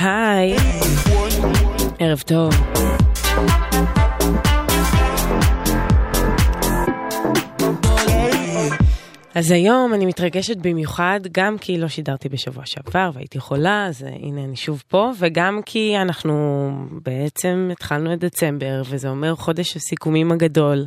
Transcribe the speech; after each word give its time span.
היי, 0.00 0.56
ערב 1.98 2.22
טוב. 2.26 2.54
אז 9.34 9.50
היום 9.50 9.94
אני 9.94 10.06
מתרגשת 10.06 10.56
במיוחד, 10.56 11.20
גם 11.32 11.58
כי 11.58 11.78
לא 11.78 11.88
שידרתי 11.88 12.28
בשבוע 12.28 12.62
שעבר 12.66 13.10
והייתי 13.14 13.40
חולה, 13.40 13.86
אז 13.86 14.02
אה, 14.02 14.08
הנה 14.08 14.44
אני 14.44 14.56
שוב 14.56 14.82
פה, 14.88 15.10
וגם 15.18 15.60
כי 15.66 15.96
אנחנו 15.96 16.70
בעצם 16.90 17.68
התחלנו 17.72 18.12
את 18.12 18.18
דצמבר, 18.18 18.82
וזה 18.84 19.08
אומר 19.08 19.34
חודש 19.34 19.76
הסיכומים 19.76 20.32
הגדול. 20.32 20.86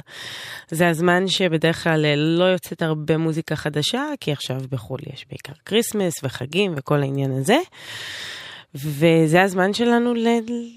זה 0.67 0.89
הזמן 0.89 1.27
שבדרך 1.27 1.83
כלל 1.83 2.05
אה, 2.05 2.15
לא 2.15 2.45
יוצאת 2.45 2.81
הרבה 2.81 3.17
מוזיקה 3.17 3.55
חדשה, 3.55 4.03
כי 4.19 4.31
עכשיו 4.31 4.57
בחו"ל 4.69 4.99
יש 5.13 5.25
בעיקר 5.29 5.53
Christmas 5.65 6.13
וחגים 6.23 6.73
וכל 6.77 7.01
העניין 7.01 7.31
הזה. 7.31 7.57
וזה 8.75 9.41
הזמן 9.41 9.73
שלנו 9.73 10.13
ל- 10.13 10.27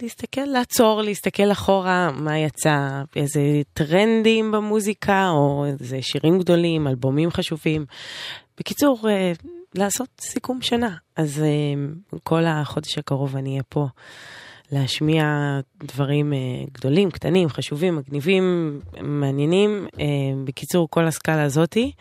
להסתכל, 0.03 0.45
לעצור, 0.45 1.03
להסתכל 1.03 1.53
אחורה, 1.53 2.11
מה 2.13 2.39
יצא, 2.39 3.03
איזה 3.17 3.41
טרנדים 3.73 4.53
במוזיקה, 4.53 5.29
או 5.29 5.65
איזה 5.67 5.99
שירים 6.03 6.39
גדולים, 6.39 6.89
אלבומים 6.89 7.31
חשובים. 7.31 7.85
בקיצור, 8.59 9.09
אה, 9.09 9.33
לעשות 9.75 10.09
סיכום 10.21 10.63
שנה. 10.63 10.97
אז 11.17 11.43
אה, 11.43 12.19
כל 12.23 12.45
החודש 12.47 12.99
הקרוב 12.99 13.37
אני 13.37 13.51
אהיה 13.51 13.63
פה 13.69 13.87
להשמיע 14.73 15.25
דברים 15.83 16.33
אה, 16.33 16.39
גדולים, 16.73 17.11
קטנים, 17.11 17.49
חשובים, 17.49 17.97
מגניבים, 17.97 18.79
מעניינים. 19.03 19.87
בקיצור, 20.45 20.89
כל 20.91 21.07
הסקאלה 21.07 21.43
הזאתי, 21.43 21.93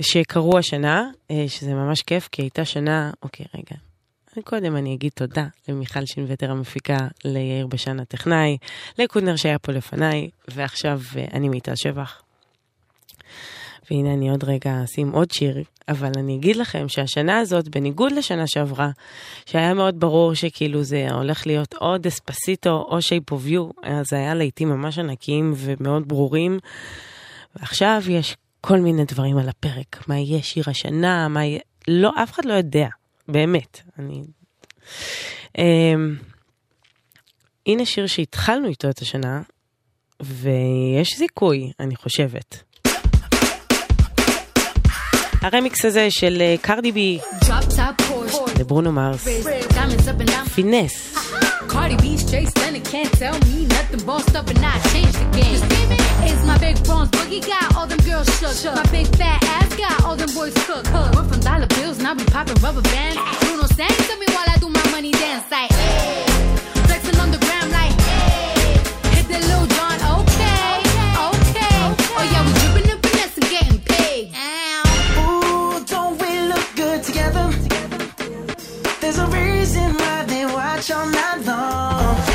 שקרו 0.00 0.58
השנה, 0.58 1.10
שזה 1.46 1.74
ממש 1.74 2.02
כיף, 2.02 2.28
כי 2.32 2.42
הייתה 2.42 2.64
שנה, 2.64 3.10
אוקיי, 3.22 3.46
רגע. 3.54 3.89
קודם 4.44 4.76
אני 4.76 4.94
אגיד 4.94 5.12
תודה 5.14 5.46
למיכל 5.68 6.06
שינווטר 6.06 6.50
המפיקה, 6.50 6.96
ליאיר 7.24 7.66
בשן 7.66 8.00
הטכנאי, 8.00 8.56
לקודנר 8.98 9.36
שהיה 9.36 9.58
פה 9.58 9.72
לפניי, 9.72 10.30
ועכשיו 10.48 11.00
אה, 11.16 11.24
אני 11.32 11.48
מיטל 11.48 11.74
שבח. 11.76 12.22
והנה 13.90 14.14
אני 14.14 14.30
עוד 14.30 14.44
רגע 14.44 14.84
אשים 14.84 15.12
עוד 15.12 15.30
שיר, 15.30 15.62
אבל 15.88 16.10
אני 16.16 16.36
אגיד 16.36 16.56
לכם 16.56 16.88
שהשנה 16.88 17.38
הזאת, 17.38 17.68
בניגוד 17.68 18.12
לשנה 18.12 18.46
שעברה, 18.46 18.90
שהיה 19.46 19.74
מאוד 19.74 20.00
ברור 20.00 20.34
שכאילו 20.34 20.82
זה 20.82 21.10
הולך 21.10 21.46
להיות 21.46 21.74
או 21.80 21.98
Despacito 21.98 22.86
או 22.90 23.02
Shape 23.02 23.32
of 23.32 23.46
You, 23.46 23.70
זה 24.10 24.16
היה 24.16 24.34
להיטים 24.34 24.68
ממש 24.68 24.98
ענקיים 24.98 25.52
ומאוד 25.56 26.08
ברורים, 26.08 26.58
ועכשיו 27.56 28.02
יש 28.08 28.36
כל 28.60 28.80
מיני 28.80 29.04
דברים 29.04 29.38
על 29.38 29.48
הפרק, 29.48 30.08
מה 30.08 30.18
יהיה 30.18 30.42
שיר 30.42 30.64
השנה, 30.66 31.28
מה 31.28 31.44
יהיה... 31.44 31.60
לא, 31.88 32.12
אף 32.22 32.32
אחד 32.32 32.44
לא 32.44 32.52
יודע, 32.52 32.88
באמת. 33.32 33.80
אני... 33.98 34.22
אמ, 35.58 36.16
הנה 37.66 37.86
שיר 37.86 38.06
שהתחלנו 38.06 38.68
איתו 38.68 38.90
את 38.90 38.98
השנה, 38.98 39.42
ויש 40.22 41.08
סיכוי, 41.16 41.72
אני 41.80 41.96
חושבת. 41.96 42.62
הרמיקס 45.42 45.84
הזה 45.84 46.10
של 46.10 46.38
אה, 46.40 46.54
קרדי 46.62 46.92
בי. 46.92 47.18
לברונו 48.60 48.92
מרס. 48.92 49.28
פינס. 50.54 51.19
Cardi 51.70 51.96
B 51.98 52.16
straight 52.16 52.48
stunning, 52.48 52.82
can't 52.82 53.12
tell 53.12 53.38
me 53.46 53.64
nothing. 53.66 54.04
Bossed 54.04 54.34
up 54.34 54.48
and 54.48 54.58
I 54.58 54.76
changed 54.90 55.14
the 55.14 55.24
game. 55.38 55.60
It's 56.26 56.44
my 56.44 56.58
big 56.58 56.82
bronze 56.82 57.10
boogie 57.10 57.46
got 57.46 57.76
all 57.76 57.86
them 57.86 58.00
girls 58.00 58.26
shook. 58.40 58.74
My 58.74 58.82
big 58.90 59.06
fat 59.14 59.38
ass 59.44 59.76
got 59.76 60.02
all 60.02 60.16
them 60.16 60.30
boys 60.34 60.52
cooked. 60.66 60.90
Went 60.92 61.30
from 61.30 61.40
dollar 61.40 61.68
bills, 61.78 61.98
now 62.00 62.14
we 62.14 62.24
popping 62.24 62.60
rubber 62.60 62.82
bands. 62.82 63.16
Bruno 63.40 63.66
sang 63.78 63.88
to 63.88 64.16
me 64.18 64.26
while 64.34 64.48
I 64.48 64.56
do 64.58 64.68
my 64.68 64.84
money 64.90 65.12
dance 65.12 65.48
like. 65.48 65.70
Hey. 65.70 66.26
Flexing 66.88 67.20
on 67.20 67.30
the 67.30 67.38
gram 67.38 67.70
like. 67.70 67.94
Hey. 68.02 69.14
Hit 69.14 69.28
the 69.28 69.38
Lil 69.46 69.66
John, 69.76 69.98
okay, 70.18 70.82
okay. 71.30 71.76
Oh 72.18 72.24
yeah, 72.32 72.42
we 72.46 72.59
all 80.88 81.06
night 81.10 81.44
long. 81.44 82.29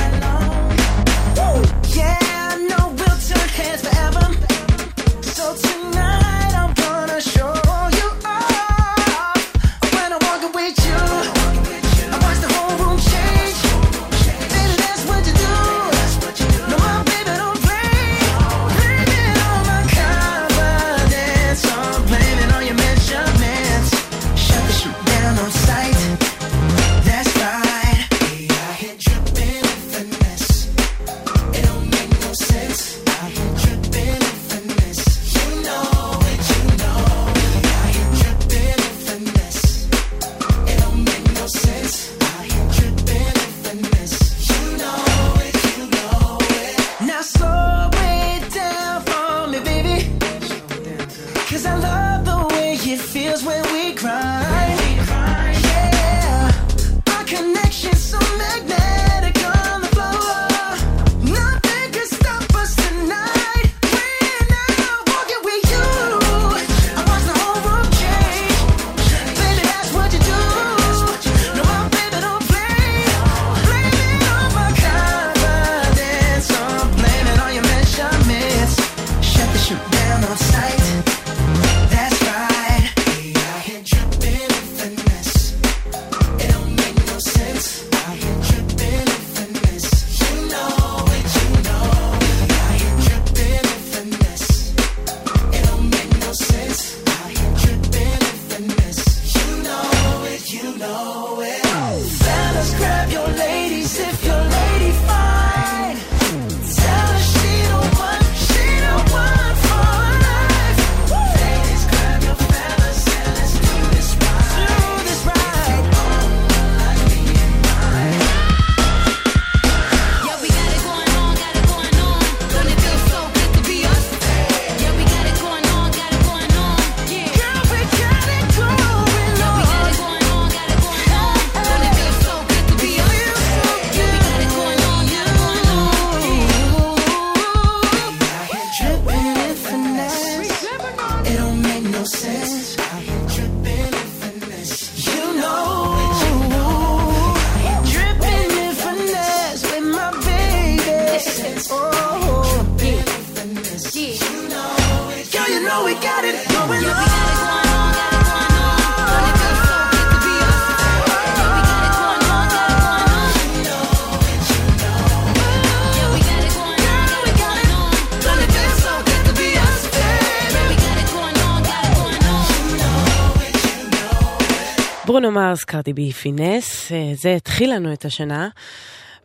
מרס, 175.36 175.64
קרדי 175.64 175.94
בי, 175.94 176.12
פינס, 176.12 176.92
אה, 176.92 177.12
זה 177.14 177.36
התחיל 177.36 177.74
לנו 177.74 177.94
את 177.94 178.06
השנה, 178.06 178.50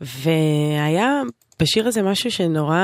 והיה 0.01 1.23
בשיר 1.63 1.87
הזה 1.89 2.03
משהו 2.03 2.31
שנורא, 2.31 2.79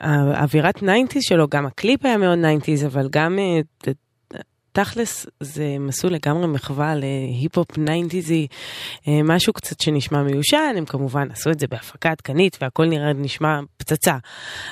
האווירת 0.00 0.76
90's 0.76 1.18
שלו, 1.20 1.48
גם 1.48 1.66
הקליפ 1.66 2.04
היה 2.04 2.16
מאוד 2.16 2.38
90's, 2.38 2.86
אבל 2.86 3.08
גם 3.10 3.38
אה, 3.38 3.92
תכלס 4.72 5.26
זה 5.40 5.76
עשו 5.88 6.08
לגמרי 6.08 6.46
מחווה 6.46 6.94
להיפ-הופ 6.94 7.70
90'סי, 7.70 8.46
אה, 9.08 9.20
משהו 9.24 9.52
קצת 9.52 9.80
שנשמע 9.80 10.22
מיושן, 10.22 10.74
הם 10.76 10.84
כמובן 10.84 11.30
עשו 11.30 11.50
את 11.50 11.60
זה 11.60 11.66
בהפקה 11.66 12.10
עדכנית 12.10 12.58
והכל 12.60 12.86
נראה 12.86 13.12
נשמע 13.12 13.60
פצצה, 13.76 14.16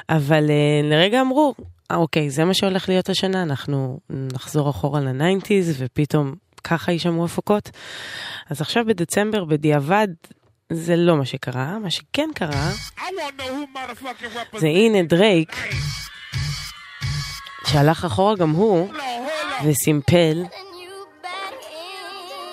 אבל 0.08 0.50
לרגע 0.82 1.20
אמרו, 1.20 1.54
"אה, 1.90 1.96
אוקיי, 1.96 2.30
זה 2.30 2.44
מה 2.44 2.54
שהולך 2.54 2.88
להיות 2.88 3.08
השנה, 3.08 3.42
אנחנו 3.42 4.00
נחזור 4.10 4.70
אחורה 4.70 5.00
ל-90's 5.00 5.74
ופתאום 5.78 6.34
ככה 6.64 6.92
יישמעו 6.92 7.24
הפקות. 7.24 7.70
אז 8.50 8.60
עכשיו 8.60 8.84
בדצמבר, 8.86 9.44
בדיעבד, 9.44 10.08
זה 10.72 10.96
לא 10.96 11.16
מה 11.16 11.24
שקרה, 11.24 11.78
מה 11.78 11.90
שכן 11.90 12.28
קרה, 12.34 12.70
זה 14.56 14.66
הנה 14.66 15.02
דרייק, 15.02 15.56
שהלך 17.66 18.04
אחורה 18.04 18.36
גם 18.36 18.50
הוא, 18.50 18.88
וסימפל, 19.64 20.44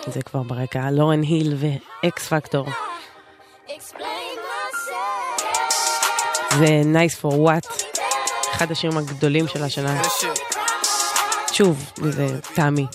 זה 0.07 0.21
כבר 0.21 0.43
ברקע, 0.43 0.91
לורן 0.91 1.21
היל 1.21 1.55
ו 1.57 2.27
Ex-Factor. 2.27 2.67
זה 6.59 6.81
Nice 6.85 7.15
for 7.15 7.41
What, 7.41 7.67
אחד 8.51 8.71
השירים 8.71 8.97
הגדולים 8.97 9.47
של 9.47 9.63
השנה. 9.63 10.01
שוב, 11.51 11.91
זה 11.95 12.39
טעמי. 12.55 12.85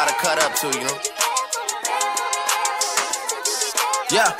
To 0.00 0.14
cut 0.14 0.42
up 0.42 0.54
to, 0.54 0.66
you? 0.66 0.88
Yeah. 4.10 4.32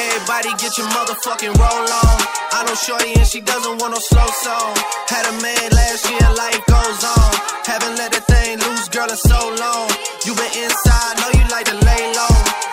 Everybody 0.00 0.48
get 0.56 0.78
your 0.78 0.88
motherfucking 0.96 1.52
roll 1.60 1.92
on. 1.92 2.16
I 2.52 2.64
know 2.66 2.74
Shorty 2.74 3.12
and 3.12 3.28
she 3.28 3.42
doesn't 3.42 3.82
want 3.82 3.92
no 3.92 4.00
slow 4.00 4.26
song. 4.40 4.72
Had 5.12 5.28
a 5.28 5.42
man 5.42 5.70
last 5.76 6.08
year, 6.08 6.24
life 6.40 6.64
goes 6.64 7.04
on. 7.04 7.30
Haven't 7.68 7.96
let 7.98 8.12
that 8.12 8.24
thing 8.24 8.58
loose, 8.58 8.88
girl 8.88 9.10
in 9.10 9.16
so 9.18 9.54
long. 9.60 9.90
You 10.24 10.34
been 10.34 10.52
inside, 10.56 11.20
know 11.20 11.30
you 11.36 11.44
like 11.52 11.66
to 11.66 11.76
lay 11.84 12.12
low. 12.16 12.69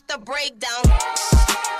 The 0.00 0.18
breakdown. 0.18 1.73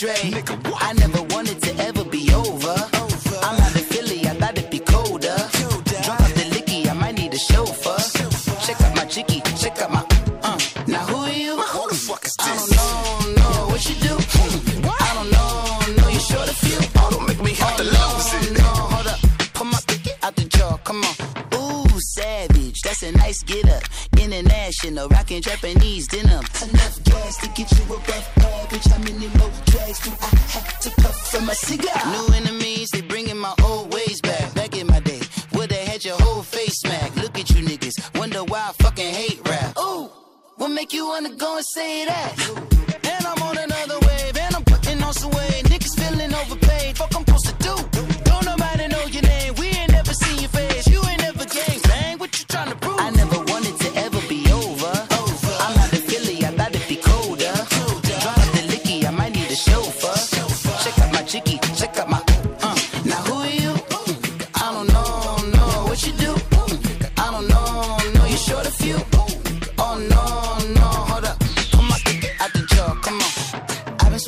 Dre. 0.00 0.14
I 0.14 0.94
never 0.94 1.20
wanted 1.34 1.60
to 1.60 1.76
ever 1.84 2.04
be 2.04 2.32
over. 2.32 2.74
I'm 3.42 3.60
out 3.60 3.74
of 3.74 3.84
Philly, 3.84 4.26
I 4.26 4.32
thought 4.32 4.56
it'd 4.56 4.70
be 4.70 4.78
colder. 4.78 5.36
Drop 6.06 6.22
out 6.22 6.32
the 6.40 6.46
licky, 6.56 6.88
I 6.88 6.94
might 6.94 7.18
need 7.18 7.34
a 7.34 7.38
chauffeur. 7.38 8.00
Check 8.64 8.80
out 8.80 8.96
my 8.96 9.04
cheeky, 9.04 9.42
check 9.58 9.78
out 9.82 9.90
my. 9.90 10.00
Uh. 10.42 10.58
Now 10.86 11.04
who 11.04 11.16
are 11.16 11.30
you? 11.30 11.54
Who 11.54 11.88
the 11.90 11.94
fuck 11.94 12.24
is 12.24 12.34
this? 12.34 12.46
I 12.48 12.56
don't 12.56 13.36
know, 13.36 13.42
know 13.42 13.66
what 13.68 13.86
you 13.90 13.94
do. 13.96 14.16
I 14.88 15.10
don't 15.16 15.30
know, 15.36 16.02
know 16.02 16.08
you 16.08 16.20
short 16.20 16.48
a 16.48 16.54
few. 16.54 16.78
Oh, 16.96 17.10
don't 17.10 17.28
make 17.28 17.42
me 17.42 17.52
have 17.60 17.76
to 17.76 17.84
lose 17.84 18.32
it. 18.40 18.56
No, 18.56 18.64
hold 18.64 19.06
up. 19.06 19.20
Pull 19.52 19.66
my 19.66 19.80
picket 19.86 20.16
out 20.22 20.34
the 20.34 20.44
jar, 20.44 20.78
come 20.78 21.04
on. 21.04 21.14
Ooh, 21.60 22.00
savage, 22.00 22.80
that's 22.80 23.02
a 23.02 23.12
nice 23.12 23.42
get 23.42 23.68
up. 23.68 23.82
International, 24.18 25.08
rockin' 25.08 25.42
Japanese 25.42 26.06
denim. 26.08 26.42
Enough 26.62 27.04
gas 27.04 27.36
to 27.42 27.48
get 27.48 27.70
you 27.72 27.84
above 27.94 28.39
my 31.50 31.54
cigar? 31.54 32.00
New 32.12 32.34
enemies, 32.34 32.90
they 32.90 33.00
bringing 33.00 33.36
my 33.36 33.52
old 33.64 33.92
ways 33.92 34.20
back. 34.20 34.54
Back 34.54 34.76
in 34.76 34.86
my 34.86 35.00
day, 35.00 35.20
would 35.54 35.72
have 35.72 35.88
had 35.88 36.04
your 36.04 36.16
whole 36.16 36.42
face 36.42 36.78
smack. 36.78 37.16
Look 37.16 37.36
at 37.40 37.50
you 37.50 37.66
niggas, 37.66 37.96
wonder 38.18 38.44
why 38.44 38.60
I 38.70 38.72
fucking 38.84 39.12
hate 39.20 39.40
rap. 39.48 39.76
Ooh, 39.78 40.08
what 40.58 40.68
make 40.68 40.92
you 40.92 41.08
wanna 41.08 41.34
go 41.34 41.56
and 41.56 41.66
say 41.66 42.04
that? 42.04 42.32
And 43.02 43.26
I'm 43.26 43.42
on 43.42 43.58
another 43.58 43.99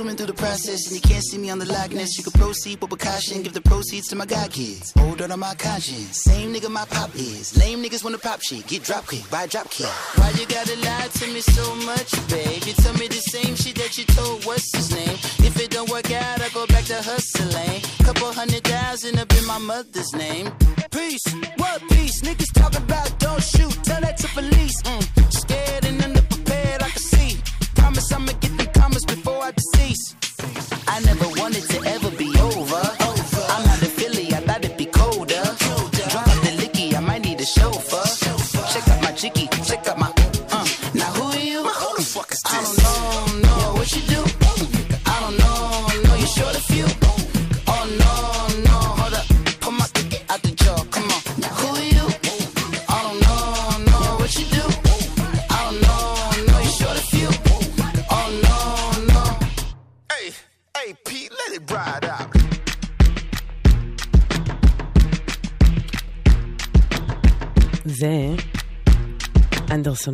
swimming 0.03 0.17
through 0.17 0.27
the 0.27 0.43
process 0.47 0.87
and 0.87 0.97
you 0.97 1.01
can't 1.01 1.23
see 1.23 1.39
me 1.39 1.49
on 1.49 1.61
the 1.61 1.67
Loch 1.67 1.93
Ness. 1.93 2.19
You 2.19 2.25
can 2.25 2.33
proceed 2.33 2.81
but 2.81 2.91
with 2.91 2.99
precaution, 2.99 3.43
give 3.43 3.53
the 3.53 3.61
proceeds 3.61 4.09
to 4.09 4.17
my 4.17 4.27
god 4.27 4.51
kids. 4.51 4.93
Hold 4.99 5.23
on 5.23 5.29
to 5.29 5.37
my 5.37 5.55
conscience. 5.55 6.25
Same 6.25 6.53
nigga 6.53 6.69
my 6.69 6.85
pop 6.87 7.15
is. 7.15 7.57
Lame 7.57 7.81
niggas 7.85 8.03
wanna 8.03 8.19
pop 8.19 8.41
shit. 8.43 8.67
Get 8.67 8.83
drop 8.83 9.07
quick, 9.07 9.23
buy 9.31 9.47
drop 9.47 9.71
kick. 9.71 9.87
Why 10.19 10.31
you 10.39 10.47
gotta 10.47 10.77
lie 10.87 11.09
to 11.19 11.27
me 11.29 11.41
so 11.41 11.65
much, 11.87 12.11
babe? 12.29 12.65
You 12.67 12.73
tell 12.83 12.95
me 12.95 13.07
the 13.07 13.23
same 13.35 13.55
shit 13.55 13.77
that 13.77 13.97
you 13.97 14.05
told 14.19 14.45
what's 14.45 14.75
his 14.77 14.91
name. 14.91 15.17
If 15.47 15.61
it 15.61 15.71
don't 15.71 15.89
work 15.89 16.11
out, 16.11 16.41
I 16.41 16.49
go 16.49 16.67
back 16.67 16.85
to 16.87 17.01
hustling. 17.01 17.81
Couple 18.03 18.33
hundred 18.33 18.65
thousand 18.65 19.21
up 19.21 19.33
in 19.39 19.47
my 19.47 19.59
mother's 19.59 20.13
name. 20.15 20.51
Peace, 20.91 21.27
what 21.59 21.81
peace? 21.91 22.23
Niggas 22.23 22.53
talk 22.55 22.75
about 22.77 23.09
don't 23.21 23.43
shoot. 23.43 23.73
Tell 23.85 24.01
that 24.01 24.17
to 24.19 24.29
police. 24.29 24.83
Mm. 24.83 25.33
Scared 25.33 25.85
and 25.85 26.01
underprepared, 26.01 26.83
I 26.83 26.91
can 26.91 27.05
see. 27.15 27.41
Promise 27.77 28.13
I'ma 28.13 28.33
get 28.41 28.57
before 28.57 28.72
I 29.43 29.51
decease. 29.51 30.15
I 30.87 31.01
never 31.01 31.27
wanted 31.41 31.65
to 31.65 31.83
ever 31.85 32.11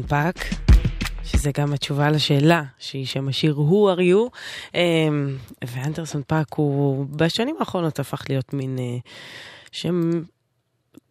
פאק, 0.08 0.36
שזה 1.24 1.50
גם 1.58 1.72
התשובה 1.72 2.10
לשאלה, 2.10 2.62
שהיא 2.78 3.06
שם 3.06 3.28
השיר 3.28 3.56
Who 3.56 3.96
are 3.96 4.00
you, 4.00 4.38
אמ, 4.74 5.36
ואנדרסון 5.64 6.22
פאק 6.26 6.54
הוא 6.54 7.06
בשנים 7.10 7.56
האחרונות 7.60 7.98
הפך 7.98 8.22
להיות 8.28 8.52
מין 8.52 8.78
אה, 8.78 8.98
שם 9.72 10.10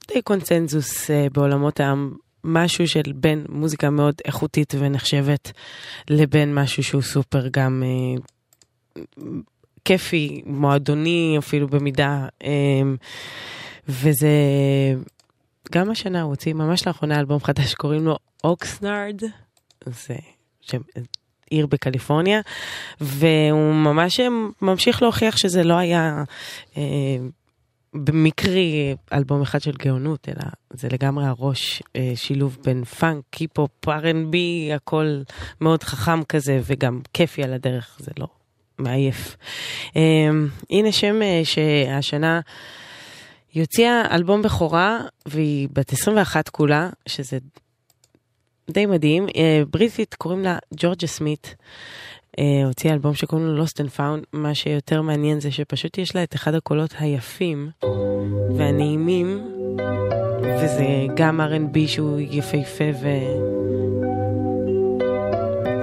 די 0.07 0.21
קונצנזוס 0.21 1.11
אה, 1.11 1.27
בעולמות 1.33 1.79
העם. 1.79 2.13
משהו 2.43 2.87
של 2.87 3.11
בין 3.15 3.45
מוזיקה 3.49 3.89
מאוד 3.89 4.15
איכותית 4.25 4.73
ונחשבת 4.79 5.51
לבין 6.09 6.55
משהו 6.55 6.83
שהוא 6.83 7.01
סופר 7.01 7.47
גם 7.47 7.83
אה, 7.85 8.21
כיפי, 9.85 10.41
מועדוני 10.45 11.35
אפילו 11.39 11.67
במידה. 11.67 12.27
אה, 12.43 12.81
וזה 13.87 14.29
גם 15.71 15.89
השנה 15.89 16.21
הוא 16.21 16.29
הוציא 16.29 16.53
ממש 16.53 16.87
לאחרונה 16.87 17.19
אלבום 17.19 17.39
חדש 17.39 17.71
שקוראים 17.71 18.05
לו 18.05 18.17
אוקסנארד, 18.43 19.21
זה 19.85 20.15
שם 20.61 20.81
עיר 21.49 21.67
בקליפורניה, 21.67 22.41
והוא 23.01 23.73
ממש 23.73 24.19
ממשיך 24.61 25.01
להוכיח 25.01 25.37
שזה 25.37 25.63
לא 25.63 25.73
היה 25.73 26.23
אה, 26.77 26.83
במקרה 27.93 28.95
אלבום 29.13 29.41
אחד 29.41 29.61
של 29.61 29.71
גאונות, 29.71 30.29
אלא 30.29 30.43
זה 30.73 30.87
לגמרי 30.91 31.25
הראש 31.25 31.83
אה, 31.95 32.11
שילוב 32.15 32.57
בין 32.63 32.83
פאנק, 32.83 33.23
היפ 33.29 33.54
הופ, 33.54 33.87
R&B, 33.87 34.35
הכל 34.75 35.21
מאוד 35.61 35.83
חכם 35.83 36.23
כזה 36.23 36.59
וגם 36.63 37.01
כיפי 37.13 37.43
על 37.43 37.53
הדרך, 37.53 37.97
זה 37.99 38.11
לא 38.19 38.27
מעייף. 38.77 39.37
אה, 39.95 40.01
הנה 40.69 40.91
שם 40.91 41.21
אה, 41.21 41.41
שהשנה... 41.43 42.39
היא 43.57 43.63
הוציאה 43.63 44.03
אלבום 44.11 44.41
בכורה 44.41 44.99
והיא 45.25 45.67
בת 45.73 45.93
21 45.93 46.49
כולה, 46.49 46.89
שזה 47.05 47.37
די 48.69 48.85
מדהים. 48.85 49.27
אה, 49.35 49.61
בריטית 49.69 50.15
קוראים 50.15 50.43
לה 50.43 50.57
ג'ורג'ה 50.75 51.07
סמית. 51.07 51.55
אה, 52.39 52.43
הוציאה 52.65 52.93
אלבום 52.93 53.13
שקוראים 53.13 53.47
לו 53.47 53.63
Lost 53.63 53.77
and 53.77 53.97
Found. 53.97 54.25
מה 54.33 54.55
שיותר 54.55 55.01
מעניין 55.01 55.39
זה 55.39 55.51
שפשוט 55.51 55.97
יש 55.97 56.15
לה 56.15 56.23
את 56.23 56.35
אחד 56.35 56.53
הקולות 56.53 56.93
היפים 56.99 57.69
והנעימים, 58.57 59.47
וזה 60.43 60.85
גם 61.15 61.41
R&B 61.41 61.87
שהוא 61.87 62.19
יפהפה 62.19 62.83
ו... 63.01 63.07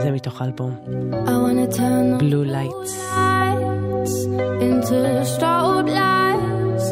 זה 0.02 0.10
מתוך 0.10 0.42
האלבום. 0.42 0.76
Blue 2.20 2.46
Lights. 2.54 3.14
into 4.60 5.24
strobe 5.24 5.88
lights, 5.88 6.23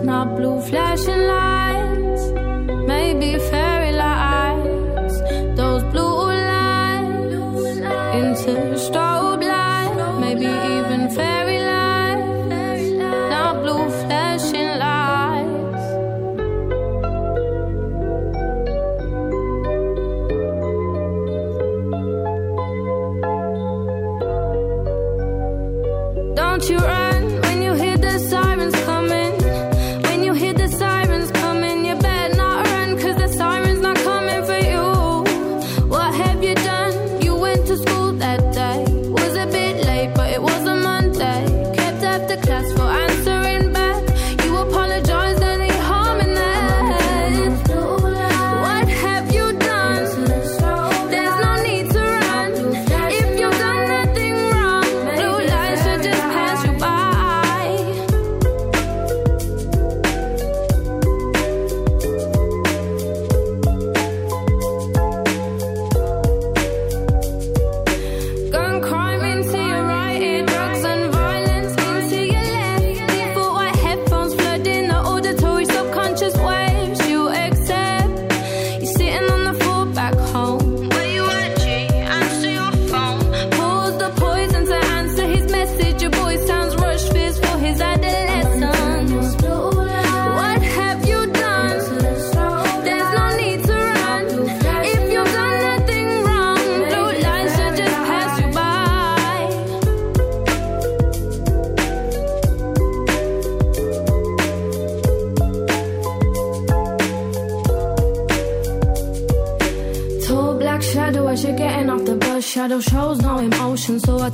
not 0.05 0.37
blue 0.37 0.61
flashing 0.61 1.27
lights, 1.27 2.23
maybe 2.87 3.39
fairy 3.51 3.93
lights, 3.93 5.21
those 5.57 5.83
blue 5.93 6.27
lights 6.27 7.35
into 8.19 8.53
strobe 8.85 9.45
lights, 9.45 10.21
maybe 10.21 10.47
even 10.47 11.09
fairy 11.11 11.59
lights, 11.59 12.91
not 13.31 13.63
blue 13.63 13.89
flashing 14.03 14.79
lights. 14.79 15.87
Don't 26.35 26.69
you 26.69 26.79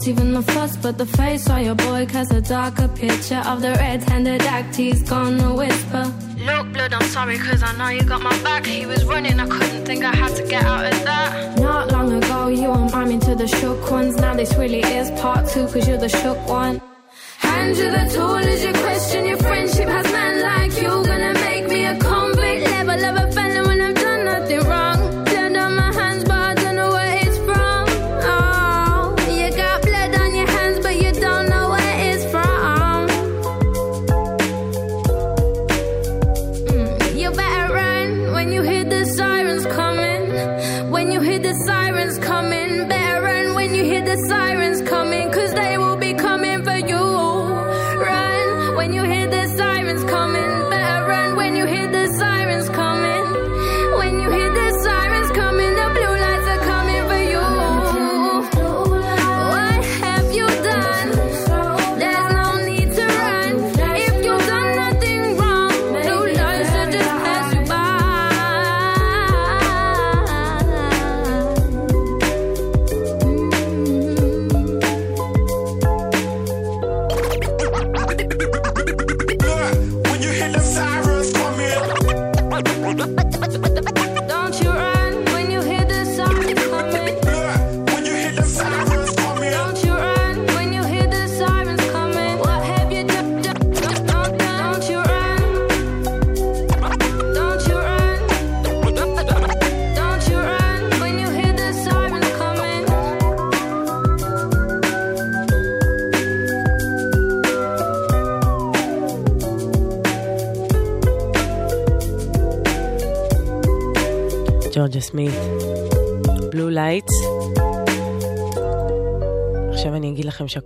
even 0.08 0.32
the 0.32 0.42
fuss? 0.42 0.76
But 0.76 0.96
the 0.96 1.06
face 1.06 1.48
of 1.50 1.60
your 1.60 1.74
boy 1.74 2.06
casts 2.06 2.32
a 2.32 2.40
darker 2.40 2.88
picture 2.88 3.42
of 3.46 3.60
the 3.60 3.72
red-handed 3.72 4.42
act 4.42 4.74
he's 4.74 5.02
gonna 5.02 5.54
whisper. 5.54 6.04
Look, 6.38 6.72
blood, 6.72 6.92
I'm 6.94 7.08
sorry, 7.08 7.38
cause 7.38 7.62
I 7.62 7.76
know 7.76 7.88
you 7.88 8.02
got 8.02 8.22
my 8.22 8.36
back. 8.42 8.64
He 8.66 8.86
was 8.86 9.04
running, 9.04 9.38
I 9.38 9.46
couldn't 9.46 9.84
think 9.84 10.04
I 10.04 10.14
had 10.14 10.34
to 10.36 10.42
get 10.46 10.64
out 10.64 10.86
of 10.90 11.04
that. 11.04 11.58
Not 11.58 11.92
long 11.92 12.12
ago, 12.12 12.48
you 12.48 12.68
were 12.68 12.88
miming 12.94 13.20
to 13.20 13.34
the 13.34 13.46
shook 13.46 13.90
ones. 13.90 14.16
Now 14.16 14.34
this 14.34 14.54
really 14.54 14.80
is 14.80 15.10
part 15.20 15.48
two, 15.48 15.66
cause 15.66 15.86
you're 15.86 15.98
the 15.98 16.08
shook 16.08 16.38
one. 16.48 16.80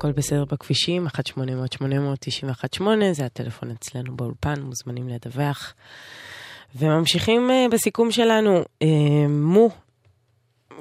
שהכל 0.02 0.12
בסדר 0.12 0.44
בכבישים, 0.44 1.06
1-800-891-8, 2.80 2.82
זה 3.12 3.24
הטלפון 3.24 3.70
אצלנו 3.70 4.16
באולפן, 4.16 4.62
מוזמנים 4.62 5.08
לדווח. 5.08 5.74
וממשיכים 6.76 7.50
אה, 7.50 7.66
בסיכום 7.70 8.10
שלנו, 8.10 8.62
אה, 8.82 9.28
מו, 9.28 9.70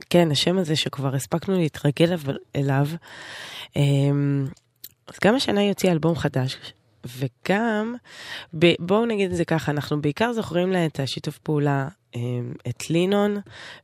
כן, 0.10 0.32
השם 0.32 0.58
הזה 0.58 0.76
שכבר 0.76 1.16
הספקנו 1.16 1.60
להתרגל 1.60 2.16
אליו. 2.56 2.88
אה, 3.78 3.82
אז 5.08 5.16
גם 5.24 5.36
השנה 5.36 5.64
הוציאה 5.64 5.92
אלבום 5.92 6.16
חדש, 6.16 6.58
וגם, 7.06 7.96
בואו 8.80 9.06
נגיד 9.06 9.32
את 9.32 9.38
זה 9.38 9.46
ככה, 9.46 9.72
אנחנו 9.72 10.02
בעיקר 10.02 10.34
זוכרים 10.34 10.72
לה 10.72 10.86
את 10.86 11.00
השיתוף 11.00 11.38
פעולה, 11.38 11.88
אה, 12.16 12.22
את 12.70 12.90
Lean 12.90 13.22
On 13.22 13.38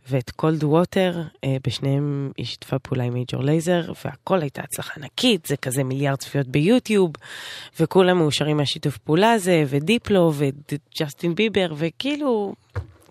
ואת 0.09 0.31
Cold 0.31 0.63
Water, 0.63 1.21
אה, 1.43 1.57
בשניהם 1.67 2.31
היא 2.37 2.45
שיתפה 2.45 2.79
פעולה 2.79 3.03
עם 3.03 3.13
מייג'ור 3.13 3.43
לייזר, 3.43 3.91
והכל 4.05 4.41
הייתה 4.41 4.61
הצלחה 4.61 4.93
ענקית, 4.97 5.45
זה 5.45 5.57
כזה 5.57 5.83
מיליארד 5.83 6.17
צפיות 6.17 6.47
ביוטיוב, 6.47 7.11
וכולם 7.79 8.17
מאושרים 8.17 8.57
מהשיתוף 8.57 8.97
פעולה 8.97 9.31
הזה, 9.31 9.63
ודיפלו, 9.67 10.33
וג'סטין 10.33 11.35
ביבר, 11.35 11.73
וכאילו... 11.77 12.53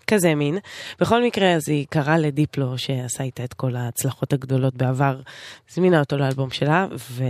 כזה 0.09 0.35
מין. 0.35 0.57
בכל 0.99 1.23
מקרה, 1.23 1.53
אז 1.53 1.69
היא 1.69 1.85
קראה 1.89 2.17
לדיפלו, 2.17 2.77
שעשה 2.77 3.23
איתה 3.23 3.43
את 3.43 3.53
כל 3.53 3.75
ההצלחות 3.75 4.33
הגדולות 4.33 4.75
בעבר, 4.75 5.19
הזמינה 5.71 5.99
אותו 5.99 6.17
לאלבום 6.17 6.49
שלה, 6.49 6.87
ו... 7.11 7.23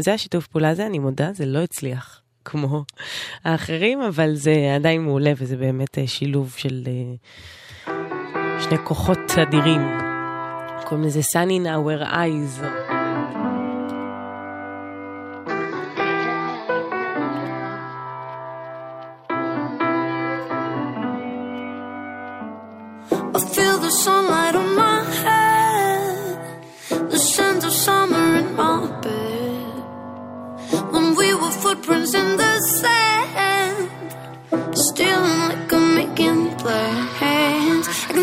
זה 0.00 0.14
השיתוף 0.14 0.46
פעולה 0.46 0.68
הזה, 0.70 0.86
אני 0.86 0.98
מודה, 0.98 1.32
זה 1.32 1.46
לא 1.46 1.58
הצליח 1.58 2.20
כמו 2.44 2.84
האחרים, 3.44 4.02
אבל 4.02 4.34
זה 4.34 4.72
עדיין 4.74 5.02
מעולה 5.04 5.32
וזה 5.36 5.56
באמת 5.56 5.98
אה, 5.98 6.06
שילוב 6.06 6.54
של 6.56 6.82
אה, 6.86 7.92
שני 8.60 8.78
כוחות 8.84 9.18
אדירים. 9.48 9.80
קוראים 10.84 11.06
לזה 11.06 11.20
Sun 11.20 11.48
in 11.50 11.66
our 11.66 12.02
eyes. 12.02 12.60
I 23.36 23.40
feel 23.54 23.78
the 23.78 23.90
sunlight 23.90 24.33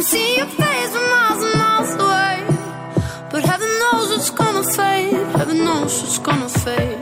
can 0.01 0.07
see 0.07 0.37
your 0.37 0.47
face 0.47 0.89
from 0.89 1.09
miles 1.11 1.43
and 1.43 1.59
miles 1.59 1.93
away, 1.93 3.29
but 3.29 3.43
heaven 3.43 3.69
knows 3.81 4.09
it's 4.17 4.31
gonna 4.31 4.63
fade. 4.63 5.13
Heaven 5.37 5.63
knows 5.63 6.01
it's 6.03 6.17
gonna 6.17 6.49
fade. 6.49 7.00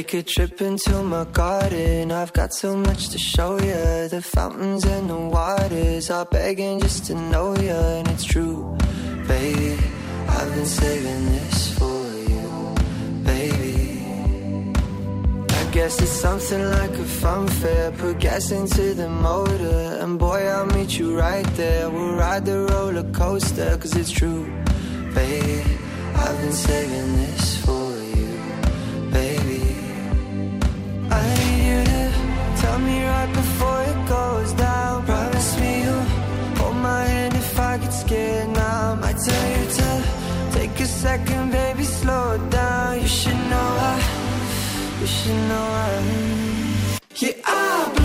Take 0.00 0.14
a 0.14 0.22
trip 0.22 0.62
into 0.62 1.02
my 1.02 1.24
garden. 1.24 2.10
I've 2.10 2.32
got 2.32 2.54
so 2.54 2.74
much 2.74 3.10
to 3.10 3.18
show 3.18 3.60
you. 3.60 4.08
The 4.08 4.22
fountains 4.22 4.86
and 4.86 5.10
the 5.10 5.16
waters 5.18 6.08
are 6.08 6.24
begging 6.24 6.80
just 6.80 7.04
to 7.08 7.14
know 7.14 7.54
you. 7.54 7.78
And 7.96 8.08
it's 8.08 8.24
true, 8.24 8.78
baby. 9.28 9.76
I've 10.26 10.54
been 10.54 10.64
saving 10.64 11.26
this 11.32 11.78
for 11.78 12.00
you, 12.32 12.74
baby. 13.24 14.72
I 15.60 15.64
guess 15.70 16.00
it's 16.00 16.10
something 16.10 16.64
like 16.70 16.92
a 16.92 17.04
fun 17.04 17.46
fair. 17.46 17.92
Put 17.92 18.20
gas 18.20 18.52
into 18.52 18.94
the 18.94 19.10
motor. 19.10 19.98
And 20.00 20.18
boy, 20.18 20.46
I'll 20.46 20.64
meet 20.64 20.98
you 20.98 21.18
right 21.18 21.46
there. 21.56 21.90
We'll 21.90 22.14
ride 22.14 22.46
the 22.46 22.60
roller 22.72 23.04
coaster. 23.12 23.76
Cause 23.76 23.94
it's 23.94 24.10
true, 24.10 24.46
baby. 25.14 25.62
I've 26.14 26.38
been 26.40 26.52
saving 26.52 27.16
this 27.16 27.64
for 27.66 27.72
you, 27.72 27.79
I 31.10 31.20
need 31.38 31.62
you 31.70 31.80
to 31.92 32.02
tell 32.62 32.78
me 32.78 32.96
right 33.04 33.32
before 33.32 33.82
it 33.92 34.00
goes 34.08 34.52
down. 34.52 35.04
Promise 35.04 35.60
me 35.60 35.82
you'll 35.84 36.08
hold 36.58 36.76
my 36.76 37.04
hand 37.04 37.34
if 37.34 37.58
I 37.58 37.78
get 37.78 37.92
scared 37.92 38.50
now. 38.50 38.98
I 39.02 39.12
tell 39.12 39.46
you 39.56 39.64
to 39.78 39.90
take 40.58 40.80
a 40.80 40.86
second, 40.86 41.52
baby, 41.52 41.84
slow 41.84 42.32
it 42.32 42.50
down. 42.50 43.00
You 43.00 43.08
should 43.08 43.42
know 43.52 43.70
I, 43.92 43.96
you 45.00 45.06
should 45.06 45.42
know 45.50 45.66
I. 45.86 45.92
Yeah, 47.16 47.32
I 47.44 47.99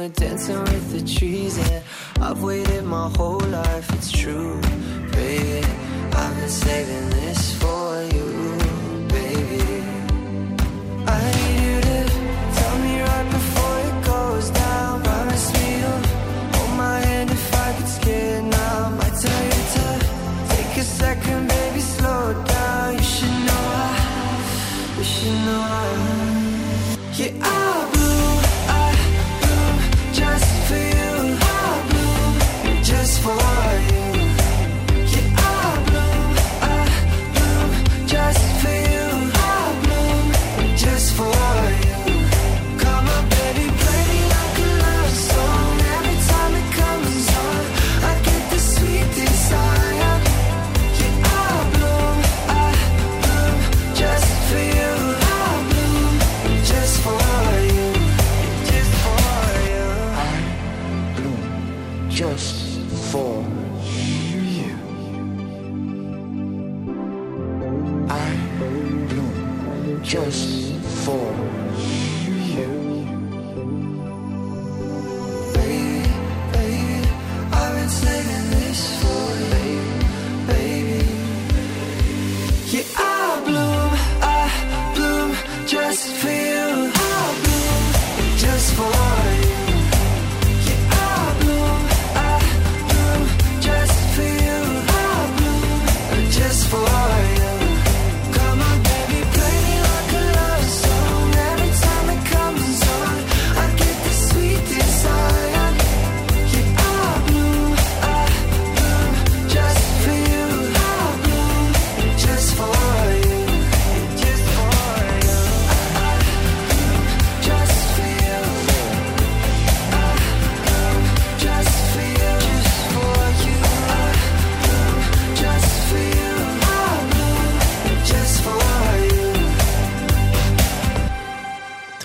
We're 0.00 0.08
dancing 0.08 0.58
with 0.58 0.92
the 0.92 1.14
trees, 1.14 1.58
and 1.58 1.84
I've 2.22 2.42
waited 2.42 2.84
my 2.84 3.10
whole 3.18 3.38
life, 3.38 3.92
it's 3.92 4.10
true, 4.10 4.58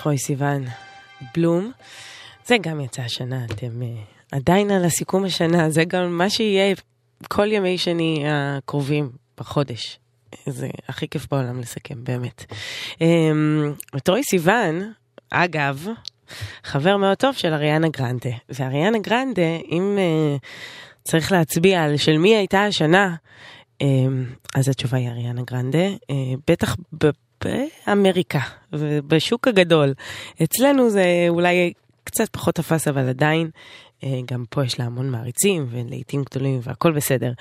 טרוי 0.06 0.18
סיוון, 0.18 0.64
בלום. 1.34 1.72
זה 2.46 2.56
גם 2.60 2.80
יצא 2.80 3.02
השנה, 3.02 3.44
אתם 3.44 3.82
uh, 3.82 4.36
עדיין 4.36 4.70
על 4.70 4.84
הסיכום 4.84 5.24
השנה, 5.24 5.70
זה 5.70 5.84
גם 5.84 6.18
מה 6.18 6.30
שיהיה 6.30 6.74
כל 7.28 7.52
ימי 7.52 7.78
שני 7.78 8.24
הקרובים 8.28 9.10
בחודש. 9.38 9.98
זה 10.46 10.68
הכי 10.88 11.08
כיף 11.08 11.26
בעולם 11.30 11.60
לסכם, 11.60 12.04
באמת. 12.04 12.44
Um, 12.94 13.98
טרוי 13.98 14.22
סיוון, 14.22 14.92
אגב, 15.30 15.86
חבר 16.64 16.96
מאוד 16.96 17.16
טוב 17.16 17.34
של 17.34 17.52
אריאנה 17.52 17.88
גרנדה. 17.88 18.30
ואריאנה 18.48 18.98
גרנדה, 18.98 19.56
אם 19.70 19.98
uh, 19.98 20.46
צריך 21.02 21.32
להצביע 21.32 21.82
על 21.82 21.96
של 21.96 22.18
מי 22.18 22.36
הייתה 22.36 22.64
השנה, 22.64 23.14
um, 23.82 23.86
אז 24.54 24.68
התשובה 24.68 24.98
היא 24.98 25.08
אריאנה 25.08 25.42
גרנדה. 25.42 25.88
Uh, 25.88 26.14
בטח 26.48 26.76
באמריקה 27.44 28.40
ובשוק 28.72 29.48
הגדול. 29.48 29.94
אצלנו 30.42 30.90
זה 30.90 31.26
אולי 31.28 31.72
קצת 32.04 32.28
פחות 32.28 32.54
תפס, 32.54 32.88
אבל 32.88 33.08
עדיין, 33.08 33.50
אה, 34.04 34.20
גם 34.30 34.44
פה 34.50 34.64
יש 34.64 34.78
לה 34.78 34.84
המון 34.84 35.10
מעריצים 35.10 35.66
ולעיתים 35.70 36.22
גדולים 36.22 36.60
והכל 36.62 36.92
בסדר. 36.92 37.32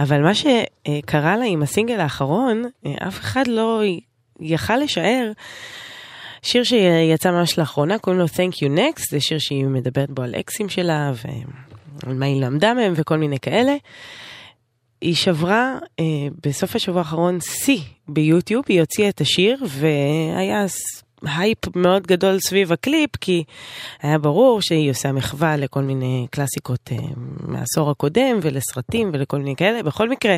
אבל 0.00 0.22
מה 0.22 0.32
שקרה 0.34 1.36
לה 1.36 1.44
עם 1.44 1.62
הסינגל 1.62 2.00
האחרון, 2.00 2.62
אה, 2.86 3.08
אף 3.08 3.20
אחד 3.20 3.46
לא 3.46 3.82
יכל 4.40 4.76
לשער. 4.76 5.32
שיר 6.42 6.64
שיצא 6.64 7.30
ממש 7.30 7.58
לאחרונה, 7.58 7.98
קוראים 7.98 8.20
לו 8.20 8.26
Thank 8.26 8.54
You 8.54 8.78
Next, 8.78 9.04
זה 9.10 9.20
שיר 9.20 9.38
שהיא 9.38 9.64
מדברת 9.64 10.10
בו 10.10 10.22
על 10.22 10.34
אקסים 10.34 10.68
שלה 10.68 11.12
ועל 11.24 12.14
מה 12.14 12.26
היא 12.26 12.42
למדה 12.42 12.74
מהם 12.74 12.92
וכל 12.96 13.16
מיני 13.16 13.38
כאלה. 13.38 13.76
היא 15.04 15.14
שברה 15.14 15.78
אה, 16.00 16.04
בסוף 16.46 16.76
השבוע 16.76 16.98
האחרון 16.98 17.38
שיא 17.40 17.80
ביוטיוב, 18.08 18.64
היא 18.68 18.80
הוציאה 18.80 19.08
את 19.08 19.20
השיר 19.20 19.58
והיה 19.68 20.64
הייפ 21.22 21.76
מאוד 21.76 22.06
גדול 22.06 22.38
סביב 22.38 22.72
הקליפ, 22.72 23.16
כי 23.16 23.44
היה 24.02 24.18
ברור 24.18 24.62
שהיא 24.62 24.90
עושה 24.90 25.12
מחווה 25.12 25.56
לכל 25.56 25.82
מיני 25.82 26.26
קלאסיקות 26.30 26.90
אה, 26.92 26.96
מהעשור 27.40 27.90
הקודם 27.90 28.38
ולסרטים 28.42 29.10
ולכל 29.12 29.38
מיני 29.38 29.56
כאלה. 29.56 29.82
בכל 29.82 30.08
מקרה, 30.08 30.36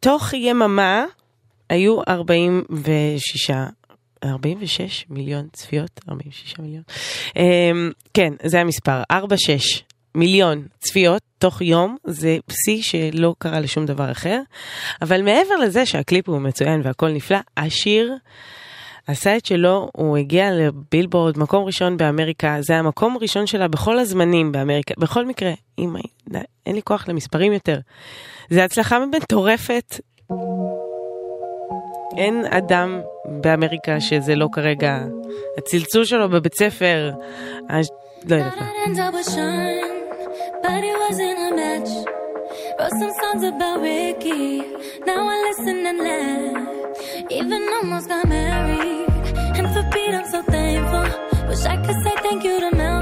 תוך 0.00 0.32
יממה 0.32 1.04
היו 1.68 2.00
46 2.08 3.50
46 4.24 5.06
מיליון 5.10 5.48
צפיות, 5.52 6.00
46 6.08 6.58
מיליון. 6.58 6.82
אמ, 7.36 7.90
כן, 8.14 8.32
זה 8.42 8.60
המספר, 8.60 9.02
46 9.10 9.82
מיליון 10.14 10.62
צפיות 10.80 11.22
תוך 11.38 11.62
יום, 11.62 11.96
זה 12.04 12.36
שיא 12.50 12.82
שלא 12.82 13.34
קרה 13.38 13.60
לשום 13.60 13.86
דבר 13.86 14.10
אחר. 14.10 14.40
אבל 15.02 15.22
מעבר 15.22 15.56
לזה 15.56 15.86
שהקליפ 15.86 16.28
הוא 16.28 16.38
מצוין 16.38 16.80
והכל 16.84 17.08
נפלא, 17.08 17.38
השיר 17.56 18.14
עשה 19.06 19.36
את 19.36 19.46
שלו, 19.46 19.88
הוא 19.96 20.16
הגיע 20.16 20.50
לבילבורד, 20.52 21.38
מקום 21.38 21.64
ראשון 21.64 21.96
באמריקה, 21.96 22.56
זה 22.60 22.76
המקום 22.76 23.16
הראשון 23.16 23.46
שלה 23.46 23.68
בכל 23.68 23.98
הזמנים 23.98 24.52
באמריקה. 24.52 24.94
בכל 24.98 25.26
מקרה, 25.26 25.52
אמא, 25.78 26.00
אין 26.66 26.74
לי 26.74 26.82
כוח 26.82 27.08
למספרים 27.08 27.52
יותר. 27.52 27.78
זה 28.50 28.64
הצלחה 28.64 28.98
מטורפת. 29.06 30.00
אין 32.16 32.44
אדם 32.50 33.00
באמריקה 33.40 34.00
שזה 34.00 34.34
לא 34.34 34.48
כרגע 34.52 34.98
הצלצול 35.58 36.04
שלו 36.04 36.28
בבית 36.30 36.54
ספר, 36.54 37.10
הש- 37.70 37.88
לא 38.28 38.34
יודעת 38.36 38.56
מה. 38.60 38.66
but 40.62 40.84
it 40.84 40.96
wasn't 41.04 41.38
a 41.38 41.50
match. 41.54 41.90
Wrote 42.78 42.90
some 43.00 43.12
songs 43.20 43.44
about 43.44 43.80
Ricky, 43.80 44.60
now 45.06 45.28
I 45.28 45.36
listen 45.48 45.86
and 45.86 45.98
laugh. 45.98 47.30
Even 47.30 47.62
almost 47.76 48.08
got 48.08 48.28
married, 48.28 49.08
and 49.58 49.68
for 49.74 49.82
Pete 49.92 50.14
I'm 50.14 50.26
so 50.26 50.42
thankful. 50.42 51.48
Wish 51.48 51.64
I 51.64 51.76
could 51.84 51.98
say 52.04 52.14
thank 52.22 52.44
you 52.44 52.60
to 52.60 52.76
Mel. 52.76 53.01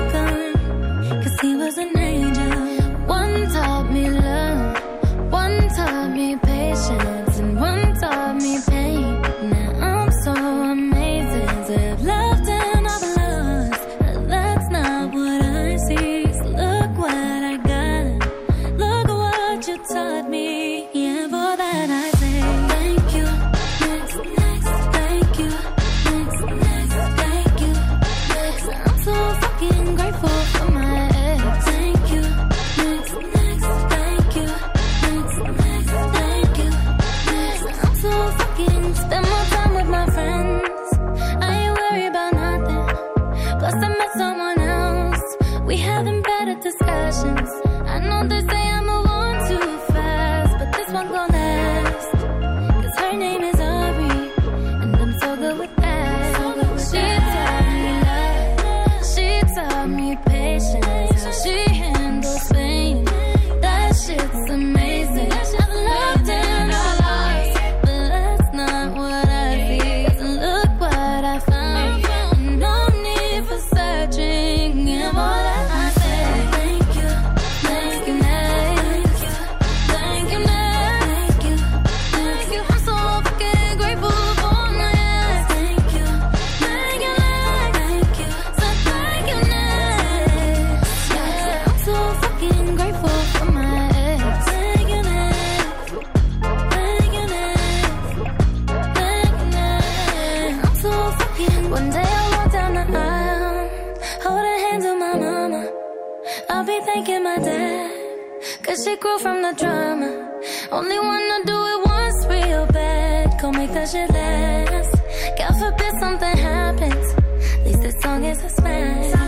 Only 110.81 110.99
wanna 110.99 111.45
do 111.45 111.59
it 111.73 111.87
once 111.89 112.25
real 112.25 112.65
bad. 112.73 113.39
Go 113.39 113.53
make 113.53 113.71
that 113.75 113.91
shit 113.91 114.09
last. 114.09 114.95
God 115.37 115.53
forbid 115.59 115.93
something 116.01 116.37
happens. 116.39 117.07
At 117.53 117.67
least 117.67 117.83
this 117.83 118.01
song 118.01 118.25
is 118.25 118.43
a 118.43 118.49
smash. 118.49 119.20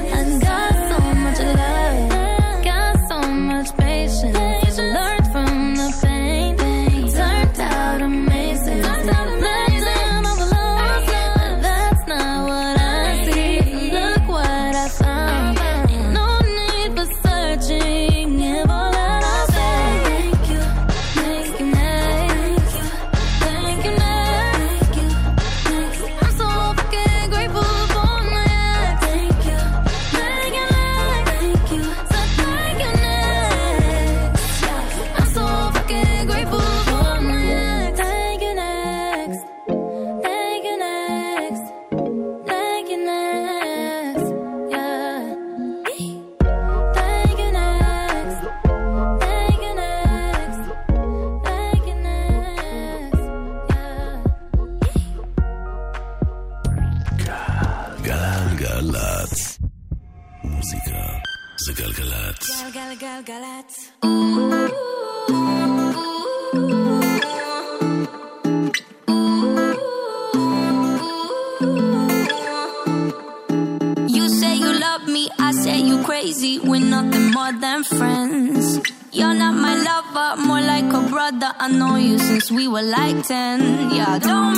like 82.82 83.26
10. 83.26 83.90
Yeah, 83.90 84.18
don't 84.18 84.51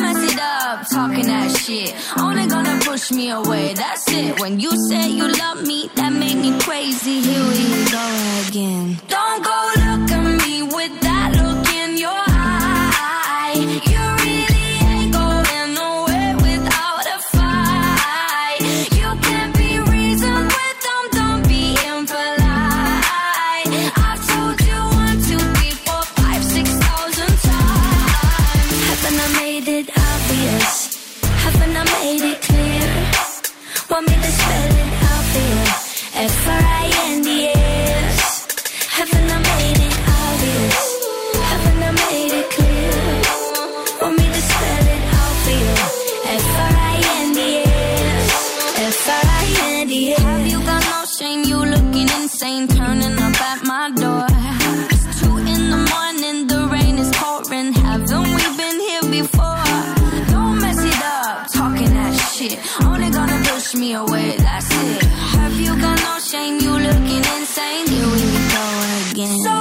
only 63.04 63.16
gonna 63.16 63.42
push 63.44 63.74
me 63.74 63.92
away, 63.94 64.36
that's 64.38 64.68
it. 64.70 65.02
Have 65.02 65.54
you 65.60 65.78
got 65.80 65.98
no 66.00 66.18
shame? 66.18 66.58
You 66.60 66.72
looking 66.72 67.24
insane? 67.36 67.86
Here 67.86 68.06
we 68.06 68.22
go 68.54 68.64
again. 69.10 69.38
So 69.44 69.53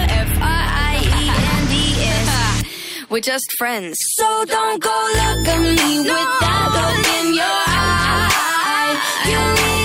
We're 3.08 3.20
just 3.20 3.48
friends, 3.56 3.96
so 4.18 4.44
don't 4.44 4.82
go 4.82 4.96
look 5.20 5.48
at 5.48 5.60
me 5.62 6.04
no, 6.04 6.12
with 6.12 6.32
that 6.42 6.68
look 6.76 7.06
in 7.18 7.26
your 7.40 7.60
eye. 7.68 8.92
You 9.30 9.75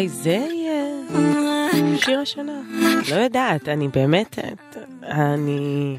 אולי 0.00 0.08
זה 0.08 0.30
יהיה 0.30 1.98
שיר 1.98 2.18
השנה. 2.20 2.60
לא 3.10 3.16
יודעת, 3.16 3.68
אני 3.68 3.88
באמת, 3.88 4.38
אני... 5.02 5.96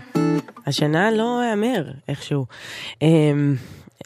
השנה 0.65 1.11
לא 1.11 1.51
אאמר 1.51 1.91
איכשהו. 2.07 2.45
אמ, 3.01 3.55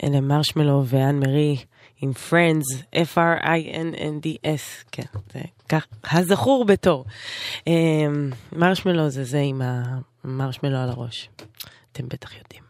אלה 0.03 0.21
מרשמלו 0.21 0.83
ואן 0.85 1.19
מרי 1.19 1.57
עם 2.01 2.11
Friends, 2.29 2.95
F-R-I-N-N-D-S, 2.95 4.83
כן, 4.91 5.03
זה 5.33 5.39
כך, 5.69 5.85
הזכור 6.11 6.65
בתור. 6.65 7.05
אמ, 7.67 8.29
מרשמלו 8.51 9.09
זה 9.09 9.23
זה 9.23 9.39
עם 9.39 9.61
המרשמלו 10.23 10.77
על 10.77 10.89
הראש, 10.89 11.29
אתם 11.91 12.07
בטח 12.07 12.37
יודעים. 12.37 12.63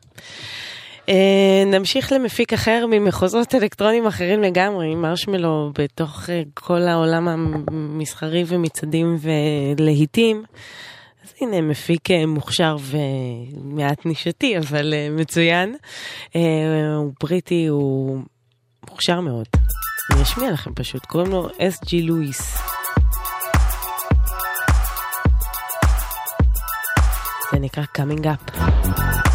אה, 1.09 1.63
נמשיך 1.65 2.11
למפיק 2.11 2.53
אחר 2.53 2.85
ממחוזות 2.89 3.55
אלקטרונים 3.55 4.07
אחרים 4.07 4.41
לגמרי, 4.41 4.91
עם 4.91 5.01
מרשמלו 5.01 5.71
בתוך 5.79 6.29
אה, 6.29 6.41
כל 6.53 6.81
העולם 6.81 7.27
המסחרי 7.27 8.43
ומצעדים 8.47 9.17
ולהיטים. 9.19 10.43
אז 11.23 11.33
הנה 11.41 11.61
מפיק 11.61 12.11
אה, 12.11 12.25
מוכשר 12.25 12.77
ומעט 12.81 14.05
נישתי, 14.05 14.57
אבל 14.57 14.93
מצוין. 15.11 15.75
הוא 16.95 17.11
בריטי, 17.21 17.65
הוא 17.67 18.19
מוכשר 18.89 19.19
מאוד. 19.19 19.45
אני 20.13 20.21
אשמיע 20.21 20.51
לכם 20.51 20.73
פשוט, 20.73 21.05
קוראים 21.05 21.31
לו 21.31 21.49
אס.ג'י 21.59 22.01
לואיס. 22.01 22.57
זה 27.51 27.59
נקרא 27.59 27.83
coming 27.97 28.23
up. 28.23 29.34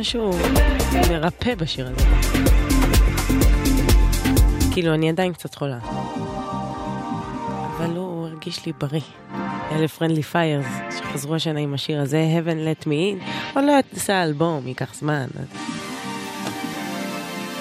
משהו 0.00 0.30
מרפא 1.10 1.54
בשיר 1.54 1.88
הזה. 1.88 2.04
כאילו, 4.72 4.94
אני 4.94 5.08
עדיין 5.08 5.32
קצת 5.32 5.54
חולה. 5.54 5.78
אבל 7.76 7.96
הוא 7.96 8.26
הרגיש 8.28 8.66
לי 8.66 8.72
בריא. 8.72 9.00
אלה 9.70 9.88
פרנדלי 9.88 10.22
פיירס, 10.22 10.66
שחזרו 10.98 11.34
השנה 11.34 11.60
עם 11.60 11.74
השיר 11.74 12.00
הזה, 12.00 12.26
Heaven 12.38 12.82
Let 12.82 12.84
Me 12.84 12.88
In, 12.88 13.24
עוד 13.54 13.64
לא 13.64 13.72
יצא 13.92 14.22
אלבום, 14.22 14.66
ייקח 14.66 14.94
זמן. 14.94 15.26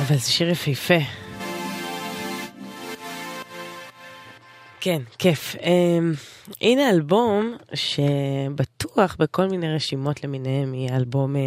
אבל 0.01 0.15
זה 0.17 0.31
שיר 0.31 0.49
יפהפה. 0.49 0.99
כן, 4.81 5.01
כיף. 5.17 5.55
Um, 5.55 5.61
הנה 6.61 6.89
אלבום 6.89 7.55
שבטוח 7.73 9.15
בכל 9.19 9.47
מיני 9.47 9.75
רשימות 9.75 10.23
למיניהם 10.23 10.73
יהיה 10.73 10.95
אלבום, 10.95 11.35
uh, 11.35 11.39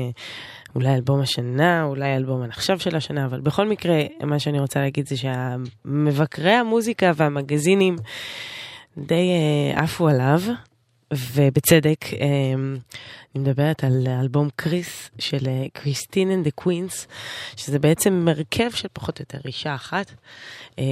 אולי 0.74 0.94
אלבום 0.94 1.20
השנה, 1.20 1.84
אולי 1.84 2.16
אלבום 2.16 2.42
הנחשב 2.42 2.78
של 2.78 2.96
השנה, 2.96 3.24
אבל 3.24 3.40
בכל 3.40 3.68
מקרה, 3.68 4.02
מה 4.20 4.38
שאני 4.38 4.60
רוצה 4.60 4.80
להגיד 4.80 5.08
זה 5.08 5.16
שהמבקרי 5.16 6.52
המוזיקה 6.52 7.12
והמגזינים 7.16 7.96
די 8.98 9.30
אה, 9.74 9.80
עפו 9.80 10.08
עליו, 10.08 10.40
ובצדק. 11.12 12.04
אמ, 12.04 12.16
אני 13.34 13.42
מדברת 13.42 13.84
על 13.84 14.06
אלבום 14.20 14.48
קריס 14.56 15.10
של 15.18 15.46
Christine 15.72 16.30
and 16.30 16.44
the 16.44 16.50
Queens, 16.50 17.06
שזה 17.56 17.78
בעצם 17.78 18.12
הרכב 18.12 18.70
של 18.70 18.88
פחות 18.92 19.18
או 19.18 19.22
יותר 19.22 19.48
אישה 19.48 19.74
אחת. 19.74 20.12
אמ, 20.70 20.82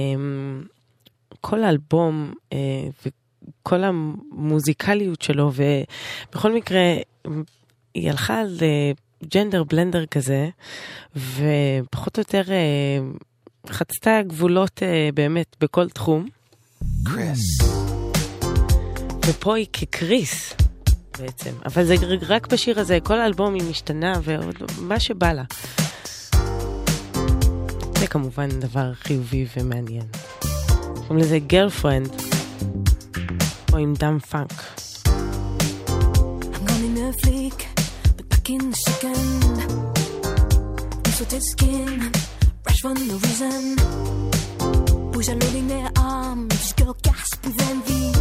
כל 1.41 1.63
האלבום 1.63 2.33
אה, 2.53 2.57
וכל 3.05 3.83
המוזיקליות 3.83 5.21
שלו, 5.21 5.51
ובכל 5.55 6.53
מקרה, 6.53 6.81
היא 7.93 8.09
הלכה 8.09 8.39
על 8.39 8.57
אה, 8.61 8.91
ג'נדר 9.25 9.63
בלנדר 9.63 10.05
כזה, 10.05 10.49
ופחות 11.15 12.17
או 12.17 12.21
יותר 12.21 12.43
אה, 12.49 12.99
חצתה 13.69 14.19
גבולות 14.27 14.83
אה, 14.83 15.09
באמת 15.13 15.55
בכל 15.61 15.89
תחום. 15.89 16.25
קריס. 17.05 17.61
ופה 19.25 19.55
היא 19.55 19.67
כקריס. 19.73 20.53
בעצם, 21.19 21.51
אבל 21.65 21.85
זה 21.85 21.95
רק 22.27 22.53
בשיר 22.53 22.79
הזה, 22.79 22.99
כל 23.03 23.19
האלבום 23.19 23.53
היא 23.53 23.63
משתנה 23.69 24.13
ומה 24.23 24.99
שבא 24.99 25.33
לה. 25.33 25.43
זה 27.99 28.07
כמובן 28.07 28.49
דבר 28.49 28.93
חיובי 28.93 29.45
ומעניין. 29.57 30.05
קוראים 31.07 31.17
לזה 31.17 31.39
גרלפרנד, 31.39 32.09
או 33.73 33.77
עם 33.77 33.93
דם 33.93 34.19
פאנק. 34.19 34.53
I'm 36.53 36.65
gone 36.67 36.83
in 36.83 36.97
a 36.97 37.13
flick, 37.21 37.70
but 38.41 38.47
back 38.47 38.49
in 38.49 38.71
a 38.71 38.75
second. 38.75 39.43
Insulted 41.05 41.43
skin, 41.43 42.11
rash 42.65 42.81
for 42.81 42.93
no 42.93 43.15
reason. 43.15 43.75
Boys 45.11 45.29
are 45.29 45.35
loading 45.35 45.67
their 45.67 45.89
arms, 45.97 46.73
girl 46.73 46.95
gasp 47.01 47.45
with 47.45 47.61
envy. 47.69 48.11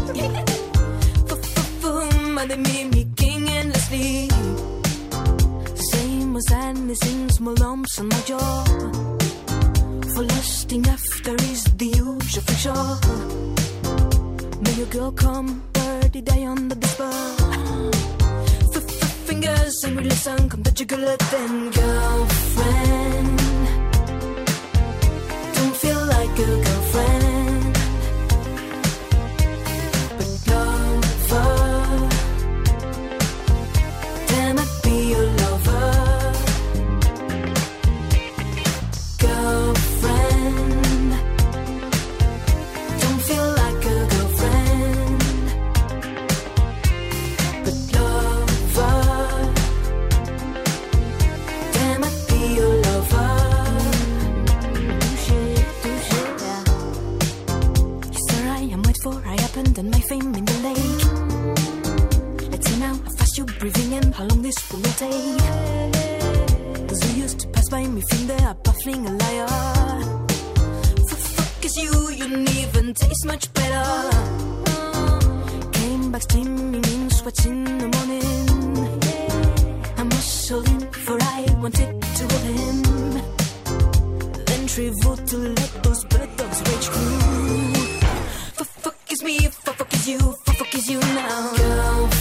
Boom, 1.82 2.38
are 2.38 2.46
they 2.46 2.56
mimicking 2.56 3.48
endlessly? 3.48 4.28
Same 5.92 6.36
as 6.36 7.02
in 7.12 7.30
small 7.30 7.54
lumps 7.54 7.98
on 7.98 8.08
my 8.08 8.20
jaw. 8.26 8.64
For 10.14 10.22
lusting 10.22 10.86
after 10.86 11.34
is 11.34 11.64
the 11.64 11.86
usual 11.86 12.42
fiction. 12.42 12.74
May 14.62 14.72
your 14.74 14.86
girl 14.86 15.12
come, 15.12 15.62
birdie 15.72 16.22
die 16.22 16.46
under 16.46 16.74
the 16.74 16.86
spell. 16.86 17.40
Fingers 19.30 19.84
and 19.84 19.96
we 19.96 20.02
listen, 20.02 20.48
come 20.48 20.62
touch 20.64 20.80
your 20.80 20.86
girl 20.88 21.16
then 21.30 21.70
girlfriend. 21.70 23.38
Don't 25.54 25.76
feel 25.76 25.99
and 59.80 59.90
my 59.90 60.00
fame 60.00 60.34
in 60.34 60.44
the 60.44 60.58
lake. 60.68 61.02
Let's 62.50 62.68
see 62.68 62.78
now 62.80 62.94
how 63.04 63.10
fast 63.18 63.38
you're 63.38 63.46
breathing 63.58 63.92
in, 63.92 64.12
how 64.12 64.24
long 64.24 64.42
this 64.42 64.58
will 64.70 64.82
take. 65.04 65.38
Cause 66.88 67.00
you 67.06 67.22
used 67.22 67.40
to 67.40 67.48
pass 67.48 67.68
by 67.70 67.86
me, 67.86 68.02
feel 68.02 68.26
they 68.26 68.44
are 68.44 68.54
baffling 68.66 69.06
a 69.06 69.12
liar. 69.22 69.48
F- 71.10 71.24
fuck 71.36 71.64
is 71.64 71.76
you, 71.76 71.92
you 72.10 72.28
didn't 72.28 72.50
even 72.62 72.92
taste 72.92 73.24
much 73.26 73.44
better. 73.54 73.86
Came 75.78 76.12
back 76.12 76.22
steaming 76.22 76.84
in 76.94 77.10
sweats 77.10 77.46
in 77.46 77.64
the 77.64 77.88
morning. 77.96 79.00
I 79.96 80.02
muscled 80.02 80.68
in, 80.68 80.80
for 81.04 81.18
I 81.22 81.46
wanted 81.62 82.02
to 82.18 82.22
hold 82.30 82.46
him. 82.60 82.78
Then 84.48 84.62
traveled 84.66 85.26
to 85.28 85.36
let 85.58 85.82
those 85.84 86.04
bird 86.04 86.30
dogs 86.36 86.58
rage 86.68 86.86
through. 86.94 87.70
For 88.58 88.64
fuck 88.82 88.99
me, 89.22 89.38
fuck, 89.48 89.76
fuck 89.76 89.92
is 89.92 90.08
you, 90.08 90.18
fuck, 90.18 90.56
fuck 90.56 90.74
is 90.74 90.88
you 90.88 91.00
now. 91.00 91.52
Girlfriend, 91.56 92.19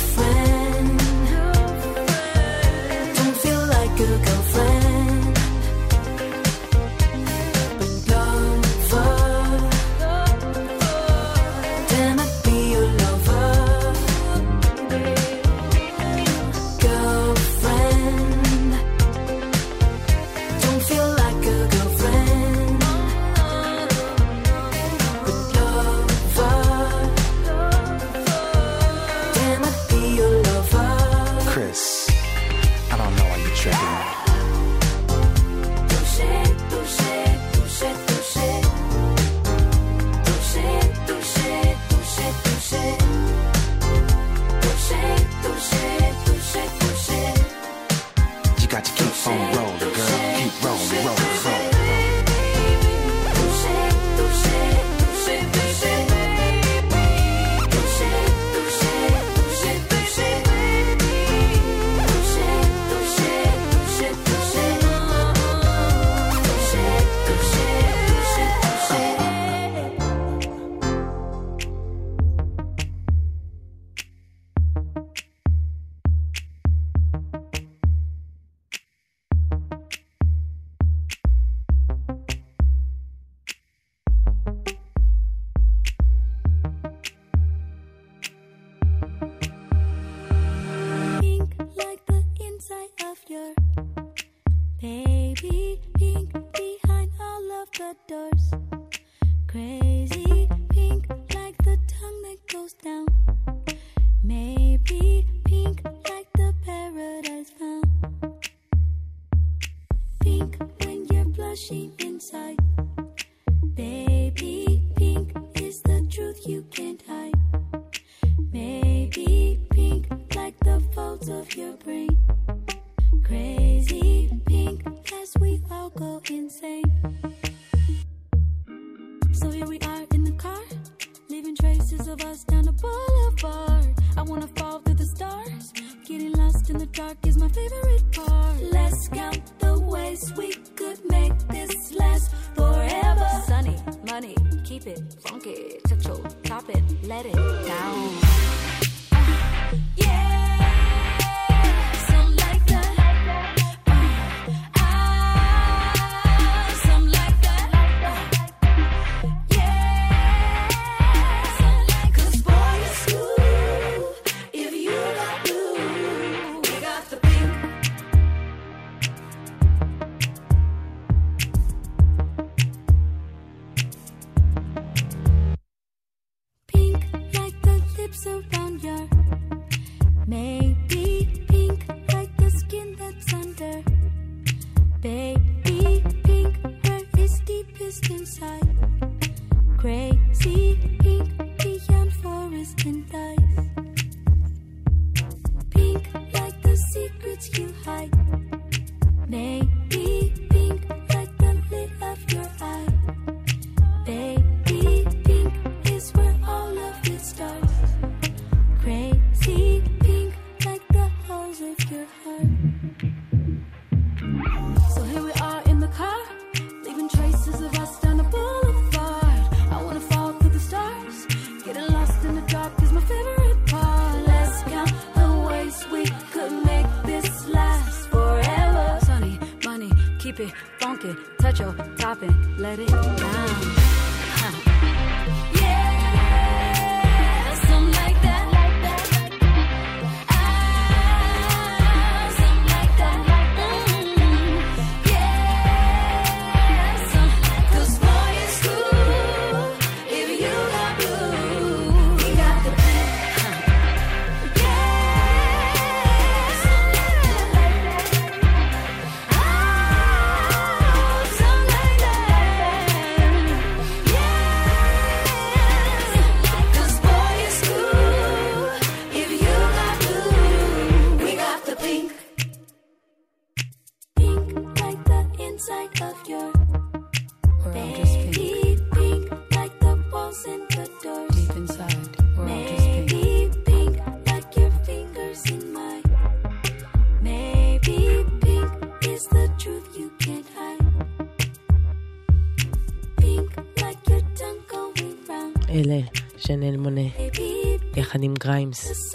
ג'יימס. 298.69 299.13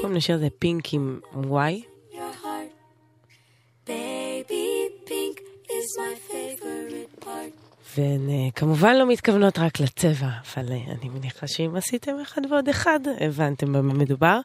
קוראים 0.00 0.16
לשיר 0.16 0.38
זה 0.38 0.48
פינק 0.58 0.94
עם 0.94 1.20
וואי. 1.34 1.82
והן 7.96 8.28
אה, 8.30 8.50
כמובן 8.54 8.96
לא 8.96 9.08
מתכוונות 9.08 9.58
רק 9.58 9.80
לצבע, 9.80 10.26
אבל 10.26 10.72
אה, 10.72 10.76
אני 10.76 11.08
מניחה 11.08 11.46
שאם 11.46 11.76
עשיתם 11.76 12.12
אחד 12.22 12.42
ועוד 12.50 12.68
אחד, 12.68 13.00
הבנתם 13.20 13.72
במה 13.72 13.94
מדובר. 13.94 14.40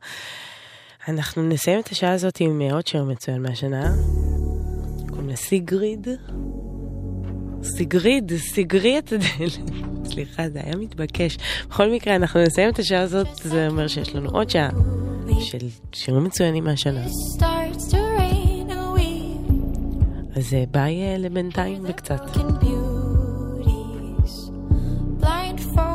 אנחנו 1.07 1.43
נסיים 1.43 1.79
את 1.79 1.88
השעה 1.88 2.13
הזאת 2.13 2.38
עם 2.39 2.61
אה, 2.61 2.73
עוד 2.73 2.88
שיר 2.88 3.03
מצוין 3.03 3.41
מהשנה, 3.41 3.91
קוראים 5.09 5.29
לסיגריד. 5.29 6.03
סיגריד. 6.03 6.76
סגריד, 7.63 8.31
סגרי 8.37 8.97
את 8.99 9.13
הדלת. 9.13 9.71
סליחה, 10.05 10.49
זה 10.49 10.59
היה 10.63 10.75
מתבקש. 10.75 11.37
בכל 11.69 11.91
מקרה, 11.91 12.15
אנחנו 12.15 12.41
נסיים 12.41 12.69
את 12.69 12.79
השעה 12.79 13.01
הזאת, 13.01 13.27
זה 13.35 13.67
אומר 13.67 13.87
שיש 13.87 14.15
לנו 14.15 14.29
עוד 14.29 14.49
שעה 14.49 14.69
של 15.39 15.57
שירים 15.93 16.23
מצוינים 16.23 16.63
מהשנה. 16.63 17.05
אז 20.35 20.53
אה, 20.53 20.63
ביי 20.71 21.01
אה, 21.01 21.17
לבינתיים 21.17 21.83
וקצת. 21.87 22.21
blind 25.21 25.59
for 25.75 25.86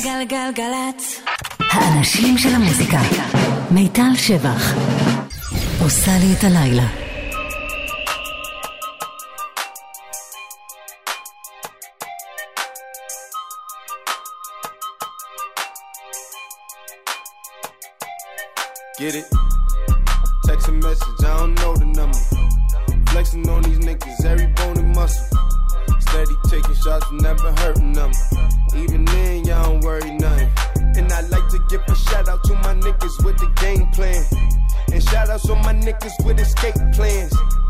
גלגלצ. 0.00 0.04
גלגלגלגלצ. 0.04 1.20
האנשים 1.72 2.38
של 2.38 2.54
המוזיקה. 2.54 3.00
מיטל 3.70 4.16
שבח. 4.16 4.74
עושה 5.82 6.10
לי 6.20 6.34
את 6.38 6.44
הלילה. 6.44 6.86
Get 18.98 19.14
it? 19.14 19.26
Text 20.46 20.68
a 20.68 20.72
message, 20.72 21.20
I 21.20 21.36
don't 21.38 21.54
know 21.60 21.72
the 21.82 21.88
number. 22.00 22.22
Flexing 23.10 23.46
on 23.54 23.60
these 23.66 23.80
niggas, 23.88 24.24
every 24.32 24.48
bone 24.58 24.78
and 24.82 24.90
muscle. 24.98 25.26
Steady 26.06 26.36
taking 26.50 26.78
shots, 26.82 27.06
never 27.26 27.48
hurting 27.60 27.79
Niggas 35.91 36.25
with 36.25 36.39
escape 36.39 36.75
plans. 36.93 37.60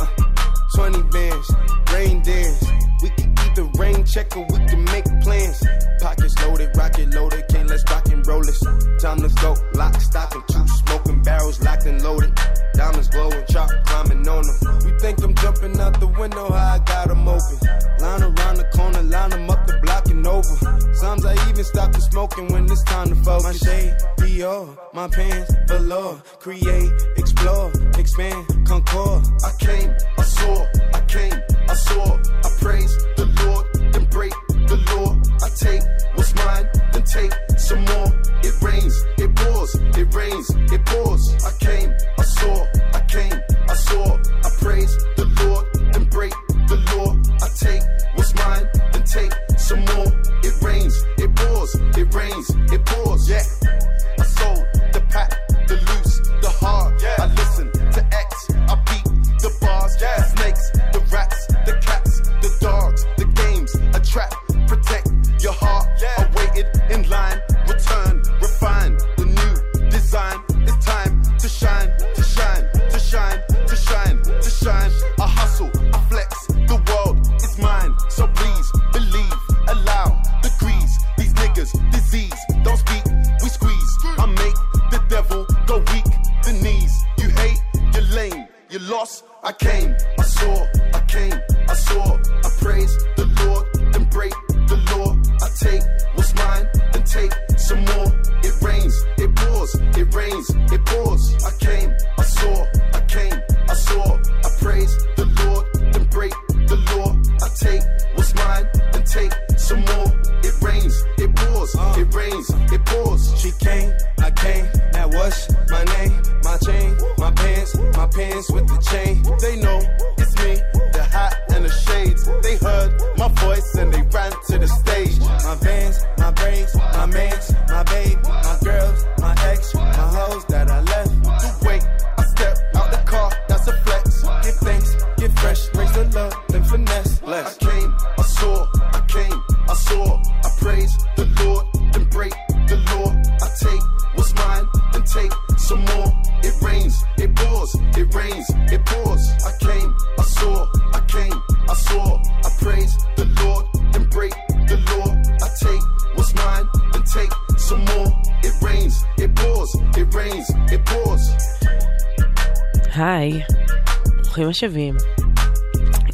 השבים. 164.64 164.96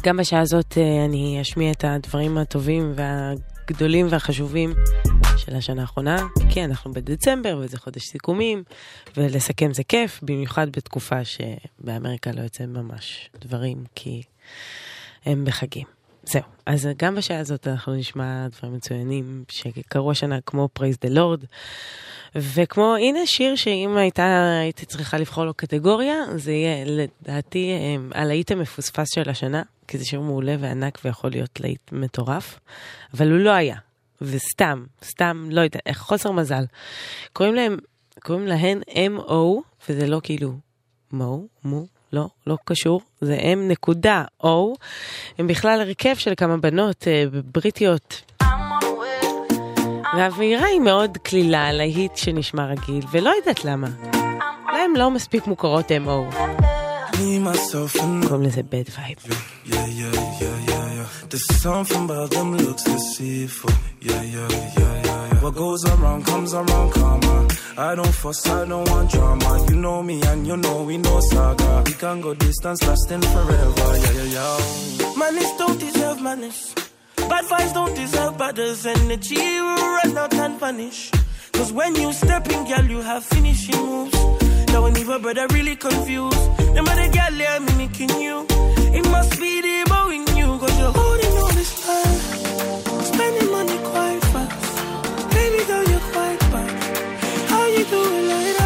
גם 0.02 0.16
בשעה 0.16 0.40
הזאת 0.40 0.78
אה, 0.78 1.04
אני 1.04 1.38
אשמיע 1.40 1.70
את 1.70 1.84
הדברים 1.84 2.38
הטובים 2.38 2.92
והגדולים 2.94 4.06
והחשובים 4.10 4.74
של 5.36 5.56
השנה 5.56 5.80
האחרונה, 5.80 6.26
כי 6.50 6.64
אנחנו 6.64 6.92
בדצמבר 6.92 7.60
וזה 7.60 7.78
חודש 7.78 8.02
סיכומים, 8.02 8.62
ולסכם 9.16 9.72
זה 9.72 9.84
כיף, 9.84 10.20
במיוחד 10.22 10.70
בתקופה 10.70 11.20
שבאמריקה 11.24 12.32
לא 12.32 12.40
יוצא 12.40 12.66
ממש 12.66 13.30
דברים, 13.40 13.84
כי 13.94 14.22
הם 15.24 15.44
בחגים. 15.44 15.86
זהו, 16.22 16.42
אז 16.66 16.88
גם 16.96 17.14
בשעה 17.14 17.38
הזאת 17.38 17.66
אנחנו 17.68 17.94
נשמע 17.94 18.46
דברים 18.48 18.74
מצוינים 18.74 19.44
שקרו 19.48 20.10
השנה 20.10 20.40
כמו 20.46 20.68
Praise 20.78 21.06
the 21.06 21.14
Lord. 21.14 21.46
וכמו, 22.34 22.96
הנה 22.96 23.26
שיר 23.26 23.56
שאם 23.56 23.96
הייתה, 23.96 24.58
הייתי 24.60 24.86
צריכה 24.86 25.18
לבחור 25.18 25.44
לו 25.44 25.54
קטגוריה, 25.54 26.14
זה 26.36 26.52
יהיה 26.52 26.84
לדעתי 26.86 27.72
אמ, 27.78 28.10
הלהיט 28.14 28.50
המפוספס 28.50 29.14
של 29.14 29.30
השנה, 29.30 29.62
כי 29.88 29.98
זה 29.98 30.04
שיר 30.04 30.20
מעולה 30.20 30.56
וענק 30.60 30.98
ויכול 31.04 31.30
להיות 31.30 31.60
להיט 31.60 31.92
מטורף, 31.92 32.58
אבל 33.14 33.30
הוא 33.30 33.38
לא 33.38 33.50
היה. 33.50 33.76
וסתם, 34.20 34.84
סתם, 35.04 35.48
לא 35.50 35.60
יודע, 35.60 35.78
חוסר 35.92 36.32
מזל. 36.32 36.64
קוראים 37.32 37.54
להם, 37.54 37.76
קוראים 38.22 38.46
להן 38.46 38.80
M-O, 38.88 39.32
וזה 39.88 40.06
לא 40.06 40.20
כאילו 40.22 40.52
מו, 41.12 41.46
מו, 41.64 41.86
לא, 42.12 42.28
לא 42.46 42.56
קשור, 42.64 43.00
זה 43.20 43.38
M 43.38 43.58
נקודה 43.58 44.24
O. 44.42 44.46
הם 45.38 45.46
בכלל 45.46 45.80
הרכב 45.80 46.14
של 46.14 46.32
כמה 46.36 46.56
בנות 46.56 47.08
אה, 47.08 47.24
בריטיות. 47.44 48.37
והאווירה 50.16 50.66
היא 50.66 50.80
מאוד 50.80 51.18
קלילה, 51.22 51.72
להיט 51.72 52.16
שנשמע 52.16 52.66
רגיל, 52.66 53.04
ולא 53.10 53.32
יודעת 53.38 53.64
למה. 53.64 53.88
הן 54.68 54.96
לא 54.96 55.10
מספיק 55.10 55.46
מוכרות 55.46 55.90
M-O. 55.90 56.34
קוראים 58.28 58.42
לזה 58.42 58.60
bad 58.60 58.90
vibe. 58.98 59.32
What 65.42 65.54
goes 65.54 65.84
around 65.92 66.20
comes 66.30 66.52
around, 66.60 66.88
karma. 66.96 67.36
I 67.78 67.94
don't 67.98 68.14
fuss, 68.22 68.42
I 68.48 68.64
don't 68.70 68.86
want 68.90 69.08
drama. 69.12 69.50
You 69.68 69.76
know 69.84 70.02
me 70.08 70.16
and 70.30 70.40
you 70.48 70.56
know 70.64 70.78
we 70.88 70.96
know 71.04 71.18
saga. 71.30 71.70
We 71.86 71.94
can 72.02 72.16
go 72.20 72.30
distance, 72.34 72.80
lasting 72.88 73.24
forever. 73.32 73.88
Yeah, 74.02 74.18
yeah, 74.18 74.36
yeah. 74.36 75.18
Manners 75.20 75.52
don't 75.60 75.78
deserve 75.86 76.18
manners. 76.20 76.58
Bad 77.28 77.44
vibes 77.44 77.74
don't 77.74 77.94
deserve 77.94 78.36
badders. 78.38 78.86
Energy 78.86 79.36
We 79.36 79.60
run 79.60 80.16
out 80.18 80.34
and 80.34 80.58
vanish. 80.58 81.10
Cause 81.52 81.72
when 81.72 81.94
you 81.94 82.12
step 82.12 82.48
in, 82.48 82.64
girl, 82.66 82.84
you 82.84 83.00
have 83.02 83.24
finishing 83.24 83.76
moves. 83.84 84.14
Now 84.68 84.82
when 84.84 84.96
even 84.96 85.20
brother 85.20 85.46
really 85.48 85.76
confused. 85.76 86.56
The 86.74 86.82
mother 86.82 87.08
girl, 87.16 87.34
yeah, 87.38 87.58
mimicking 87.58 88.20
you. 88.20 88.46
It 88.98 89.04
must 89.10 89.38
be 89.40 89.60
the 89.60 89.84
bow 89.90 90.08
in 90.10 90.26
you. 90.36 90.58
Cause 90.58 90.78
you're 90.78 90.92
holding 90.92 91.32
all 91.42 91.52
this 91.60 91.72
time. 91.86 93.02
Spending 93.10 93.50
money 93.50 93.78
quite 93.78 94.24
fast. 94.32 95.34
Baby 95.34 95.64
girl, 95.66 95.84
you're 95.92 96.08
quite 96.12 96.40
bad. 96.52 96.70
How 97.50 97.66
you 97.66 97.84
doing 97.84 98.30
it 98.30 98.57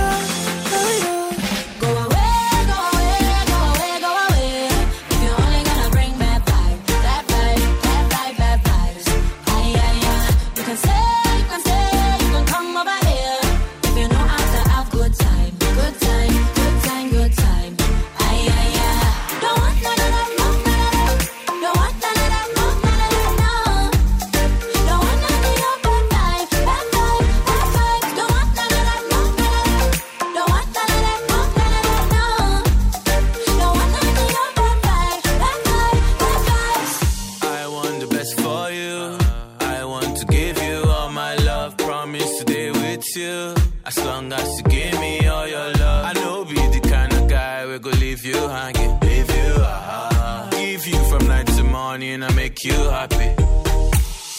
make 52.53 52.64
you 52.64 52.90
happy. 52.90 53.34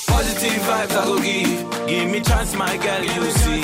Positive 0.07 0.61
vibes 0.67 0.95
I 0.97 1.05
go 1.05 1.17
give. 1.21 1.87
Give 1.87 2.11
me 2.11 2.19
chance, 2.21 2.55
my 2.55 2.77
girl, 2.77 3.03
you 3.03 3.31
see. 3.31 3.63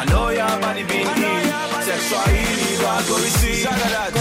I 0.00 0.04
know 0.10 0.28
your 0.30 0.60
body 0.60 0.84
be 0.84 0.98
need. 0.98 1.46
Sexual 1.84 2.26
healing, 2.34 2.86
I 2.86 3.04
go 3.08 3.14
receive. 3.16 4.15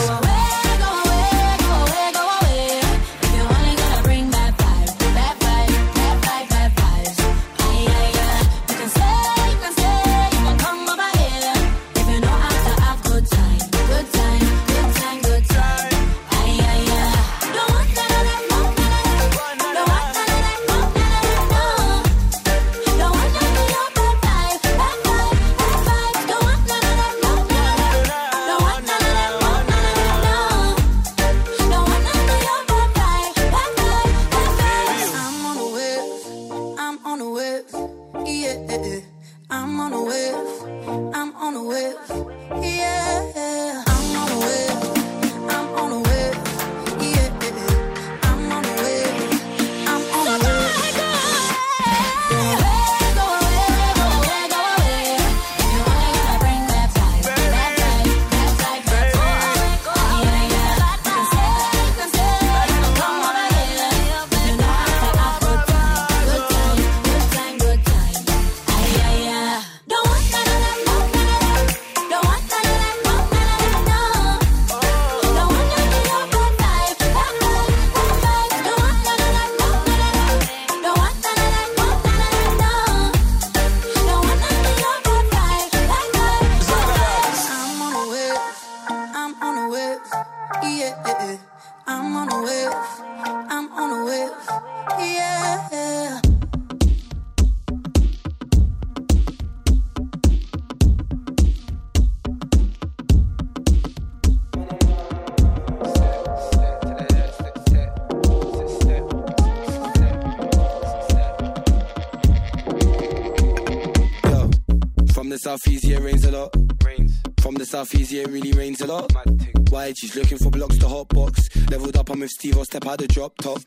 she's 119.93 120.15
looking 120.15 120.37
for 120.37 120.49
blocks 120.49 120.77
to 120.79 120.85
hotbox. 120.85 121.69
Leveled 121.69 121.97
up, 121.97 122.09
I'm 122.09 122.19
with 122.19 122.31
Steve, 122.31 122.57
I'll 122.57 122.65
step 122.65 122.87
out 122.87 122.99
the 122.99 123.07
drop 123.07 123.37
top. 123.37 123.61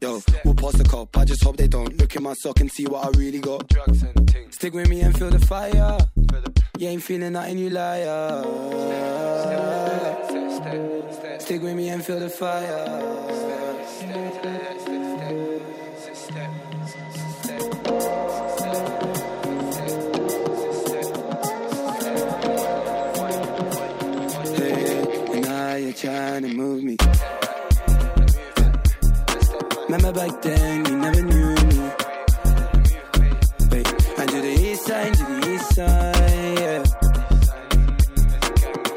Yo, 0.00 0.20
we'll 0.44 0.54
pass 0.54 0.72
the 0.72 0.84
cop. 0.84 1.16
I 1.16 1.24
just 1.24 1.44
hope 1.44 1.56
they 1.56 1.68
don't 1.68 1.96
look 1.96 2.16
in 2.16 2.24
my 2.24 2.34
sock 2.34 2.58
and 2.58 2.68
see 2.70 2.86
what 2.86 3.06
I 3.06 3.10
really 3.16 3.38
got. 3.38 3.68
Drugs 3.68 4.02
and 4.02 4.28
things. 4.28 4.56
Stick 4.56 4.74
with 4.74 4.88
me 4.88 5.00
and 5.00 5.16
feel 5.16 5.30
the 5.30 5.38
fire. 5.38 5.96
The... 6.16 6.62
You 6.78 6.88
ain't 6.88 7.02
feeling 7.04 7.34
nothing, 7.34 7.58
you 7.58 7.70
liar. 7.70 8.42
Step. 9.44 11.14
Step. 11.14 11.40
Stick 11.40 11.62
with 11.62 11.76
me 11.76 11.88
and 11.90 12.04
feel 12.04 12.18
the 12.18 12.28
fire. 12.28 12.88
Step. 13.28 13.86
Step. 13.86 14.34
Step. 14.40 14.80
Step. 16.14 16.50
Step. 17.42 17.70
Step. 18.58 19.31
you're 25.82 25.92
trying 25.92 26.42
to 26.42 26.54
move 26.54 26.84
me. 26.84 26.96
Remember 29.88 30.12
back 30.12 30.42
then, 30.42 30.86
you 30.86 30.96
never 30.96 31.22
knew 31.22 31.54
me. 31.54 31.90
Wait, 33.70 33.86
I 34.18 34.26
do 34.26 34.40
the 34.40 34.54
east 34.60 34.86
side, 34.86 35.12
do 35.12 35.24
the 35.26 35.52
east 35.54 35.74
side, 35.74 36.58
yeah. 36.60 36.82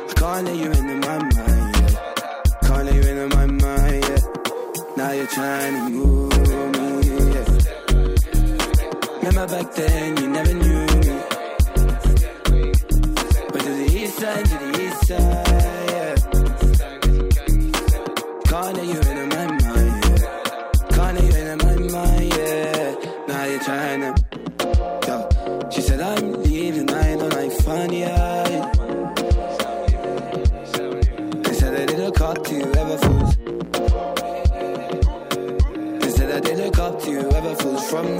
I 0.09 0.13
can't 0.13 0.45
let 0.45 0.55
you 0.55 0.71
into 0.71 0.95
my 1.07 1.17
mind, 1.17 1.75
yeah. 1.75 1.93
Can't 2.67 2.85
let 2.85 2.93
you 2.93 3.01
into 3.01 3.27
my 3.35 3.45
mind, 3.47 4.03
yeah. 4.05 4.21
Now 4.95 5.11
you're 5.11 5.27
trying 5.27 5.73
to 5.73 5.89
move 5.89 6.37
me, 6.77 7.17
yeah. 7.33 7.47
Remember 9.23 9.47
back 9.47 9.73
then, 9.73 10.24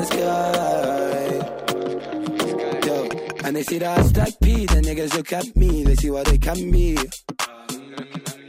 sky. 0.06 1.36
Yo, 2.86 3.10
and 3.44 3.56
they 3.56 3.64
see 3.64 3.80
that 3.80 4.00
I 4.00 4.04
stack 4.04 4.34
P, 4.42 4.66
the 4.66 4.82
niggas 4.82 5.16
look 5.16 5.34
at 5.34 5.56
me, 5.56 5.84
they 5.84 5.96
see 5.96 6.12
what 6.12 6.26
they 6.28 6.38
can 6.38 6.72
be. 6.72 6.98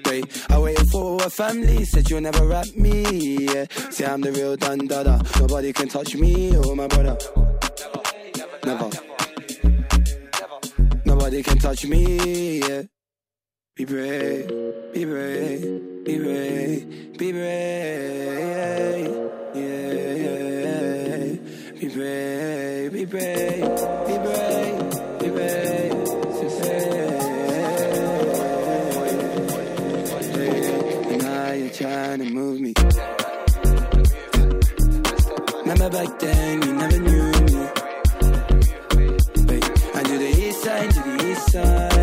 Wait, 0.07 0.25
I 0.51 0.59
waited 0.59 0.89
for 0.89 1.23
a 1.23 1.31
family, 1.31 1.85
said 1.85 2.09
you'll 2.09 2.21
never 2.21 2.47
rap 2.47 2.67
me. 2.77 3.47
Yeah. 3.47 3.67
See, 3.91 4.05
I'm 4.05 4.21
the 4.21 4.33
real 4.33 4.57
dandada. 4.57 5.21
Nobody 5.41 5.73
can 5.73 5.89
touch 5.89 6.15
me 6.15 6.57
Oh 6.57 6.75
my 6.75 6.87
brother. 6.87 7.19
Never. 8.65 8.91
Nobody 11.05 11.43
can 11.43 11.59
touch 11.59 11.85
me. 11.87 12.61
Yeah. 12.61 12.83
Be 13.77 13.85
brave, 13.85 14.49
be 14.95 15.05
brave, 15.05 16.05
be 16.05 16.19
brave, 16.19 17.19
be 17.19 17.33
brave. 17.33 19.07
Yeah, 19.55 19.93
yeah, 19.93 20.15
yeah 20.15 20.96
be 21.81 21.89
brave, 21.89 22.93
be 22.93 23.05
brave, 23.05 23.61
be 23.61 24.19
brave, 24.19 24.79
be 25.19 25.29
brave, 25.29 25.91
be 26.41 26.49
brave. 26.49 26.83
Now 31.23 31.53
you're 31.53 31.71
trying 31.71 32.19
to 32.21 32.25
move 32.31 32.61
me. 32.61 32.73
Remember 35.61 35.91
back 35.91 36.19
then, 36.19 36.63
you 36.63 36.73
never 36.73 36.99
knew 36.99 37.33
me. 37.33 37.69
I 39.95 40.03
do 40.03 40.19
the 40.19 40.35
east 40.49 40.63
side, 40.63 40.91
to 40.91 41.01
the 41.01 41.31
east 41.31 41.53
side, 41.53 41.96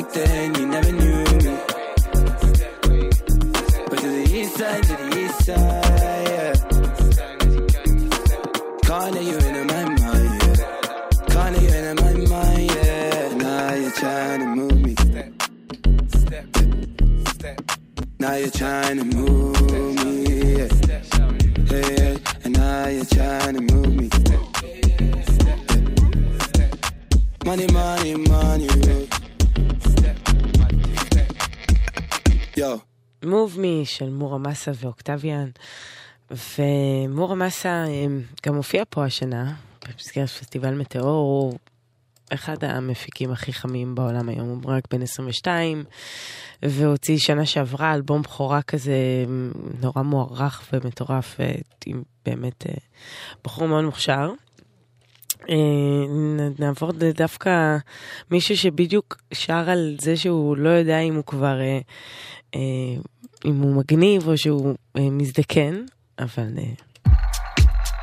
back 0.00 0.12
then, 0.12 0.54
you 0.54 0.66
never 0.66 0.92
knew 0.92 1.24
me. 1.24 1.58
But 3.88 3.98
to 3.98 4.08
the 4.08 4.30
east 4.32 4.56
side, 4.56 4.82
to 4.84 4.96
the 4.96 5.18
east 5.18 5.44
side, 5.44 6.28
yeah. 6.28 6.54
Let 8.90 9.24
you 9.24 9.36
into 9.36 9.64
my 9.64 9.84
mind, 9.84 10.42
yeah. 10.42 10.56
Let 11.34 11.62
you 11.62 11.68
into 11.68 11.94
my 12.02 12.12
mind, 12.28 12.70
yeah. 12.70 13.34
Now 13.34 13.74
you're 13.74 13.90
trying 13.90 14.40
to 14.40 14.46
move 14.46 14.80
me. 14.80 14.94
Now 18.18 18.34
you're 18.34 18.50
trying 18.50 18.98
to 18.98 19.04
move 19.04 19.60
me, 20.04 20.12
yeah. 20.56 20.68
Hey, 21.66 21.86
yeah. 21.96 22.44
And 22.44 22.52
now 22.54 22.88
you're 22.88 23.04
trying 23.04 23.54
to 23.54 23.60
move 23.60 23.94
me. 23.94 24.08
Money, 27.44 27.66
money, 27.72 28.14
money. 28.14 28.66
Yo. 28.66 29.29
מוב 33.30 33.60
מי 33.60 33.82
של 33.84 34.10
מורה 34.10 34.38
מסה 34.38 34.70
ואוקטביאן. 34.74 35.50
ומורה 36.30 37.34
מסה 37.34 37.84
גם 38.46 38.54
הופיע 38.54 38.82
פה 38.90 39.04
השנה 39.04 39.54
במסגרת 39.88 40.28
פסטיבל 40.28 40.74
מטאור, 40.74 41.08
הוא 41.08 41.58
אחד 42.34 42.64
המפיקים 42.64 43.32
הכי 43.32 43.52
חמים 43.52 43.94
בעולם 43.94 44.28
היום, 44.28 44.48
הוא 44.48 44.72
רק 44.72 44.84
בן 44.90 45.02
22, 45.02 45.84
והוציא 46.62 47.18
שנה 47.18 47.46
שעברה 47.46 47.94
אלבום 47.94 48.22
בכורה 48.22 48.62
כזה 48.62 48.94
נורא 49.80 50.02
מוערך 50.02 50.68
ומטורף, 50.72 51.36
עם 51.86 52.02
באמת 52.26 52.66
אה, 52.66 52.74
בחור 53.44 53.68
מאוד 53.68 53.84
מוכשר. 53.84 54.30
אה, 55.48 55.54
נעבור 56.58 56.92
דווקא 57.14 57.76
מישהו 58.30 58.56
שבדיוק 58.56 59.16
שר 59.32 59.70
על 59.70 59.96
זה 60.00 60.16
שהוא 60.16 60.56
לא 60.56 60.68
יודע 60.68 60.98
אם 60.98 61.14
הוא 61.14 61.24
כבר, 61.24 61.60
אה, 61.60 61.78
אה, 62.54 62.60
אם 63.44 63.60
הוא 63.60 63.74
מגניב 63.74 64.28
או 64.28 64.38
שהוא 64.38 64.74
מזדקן, 64.96 65.84
אבל 66.18 66.48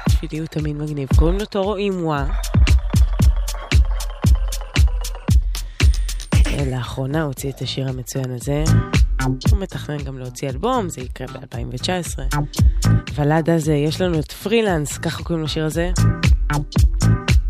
בשבילי 0.10 0.40
הוא 0.40 0.48
תמיד 0.48 0.76
מגניב. 0.76 1.10
קוראים 1.20 1.38
לו 1.38 1.46
טורו 1.46 1.76
אימווה. 1.76 2.28
לאחרונה 6.72 7.24
הוציא 7.24 7.52
את 7.52 7.62
השיר 7.62 7.90
המצוין 7.90 8.32
הזה. 8.32 8.64
הוא 9.24 9.60
מתכנן 9.60 9.98
גם 9.98 10.18
להוציא 10.18 10.50
אלבום, 10.50 10.90
זה 10.90 11.02
יקרה 11.02 11.28
ב-2019. 11.28 12.38
אבל 13.16 13.32
עד 13.32 13.50
אז 13.50 13.70
יש 13.70 14.02
לנו 14.02 14.20
את 14.20 14.32
פרילנס, 14.32 14.98
ככה 14.98 15.24
קוראים 15.24 15.46
לשיר 15.46 15.66
הזה. 15.66 15.92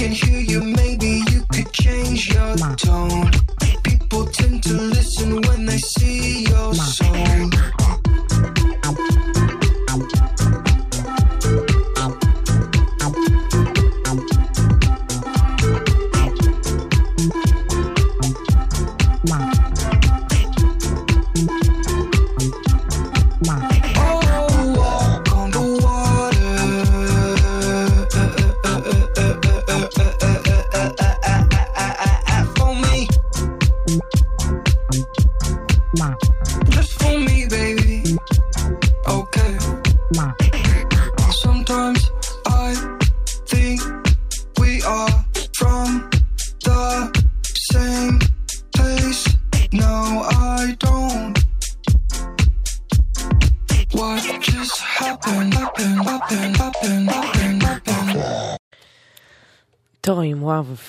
can 0.00 0.12
hear 0.12 0.40
you, 0.40 0.62
maybe 0.62 1.22
you 1.30 1.44
could 1.52 1.70
change 1.74 2.32
your 2.32 2.56
tone. 2.76 3.19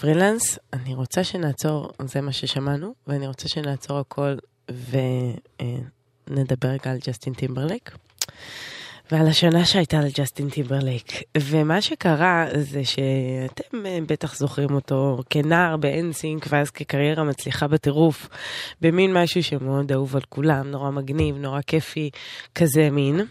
ופרילנס, 0.02 0.60
אני 0.73 0.94
רוצה 0.94 1.23
שנעצור, 1.23 1.91
זה 2.06 2.22
מה 2.22 2.32
ששמענו, 2.32 2.94
ואני 3.07 3.28
רוצה 3.28 3.48
שנעצור 3.48 3.99
הכל 3.99 4.36
ונדבר 6.30 6.68
רגע 6.68 6.91
על 6.91 6.98
ג'סטין 7.07 7.34
טימברלייק. 7.34 7.91
ועל 9.11 9.28
השנה 9.28 9.65
שהייתה 9.65 10.02
לג'סטין 10.02 10.49
טימברלייק. 10.49 11.23
ומה 11.38 11.82
שקרה 11.82 12.45
זה 12.57 12.86
שאתם 12.86 13.86
אה, 13.86 13.99
בטח 14.07 14.36
זוכרים 14.36 14.73
אותו 14.73 15.19
כנער 15.30 15.78
באנסינק, 15.78 16.45
ואז 16.49 16.69
כקריירה 16.69 17.23
מצליחה 17.23 17.68
בטירוף, 17.68 18.30
במין 18.82 19.14
משהו 19.14 19.44
שמאוד 19.44 19.91
אהוב 19.91 20.15
על 20.15 20.23
כולם, 20.30 20.68
נורא 20.68 20.91
מגניב, 20.91 21.38
נורא 21.38 21.61
כיפי, 21.68 22.10
כזה 22.56 22.90
מין. 22.90 23.22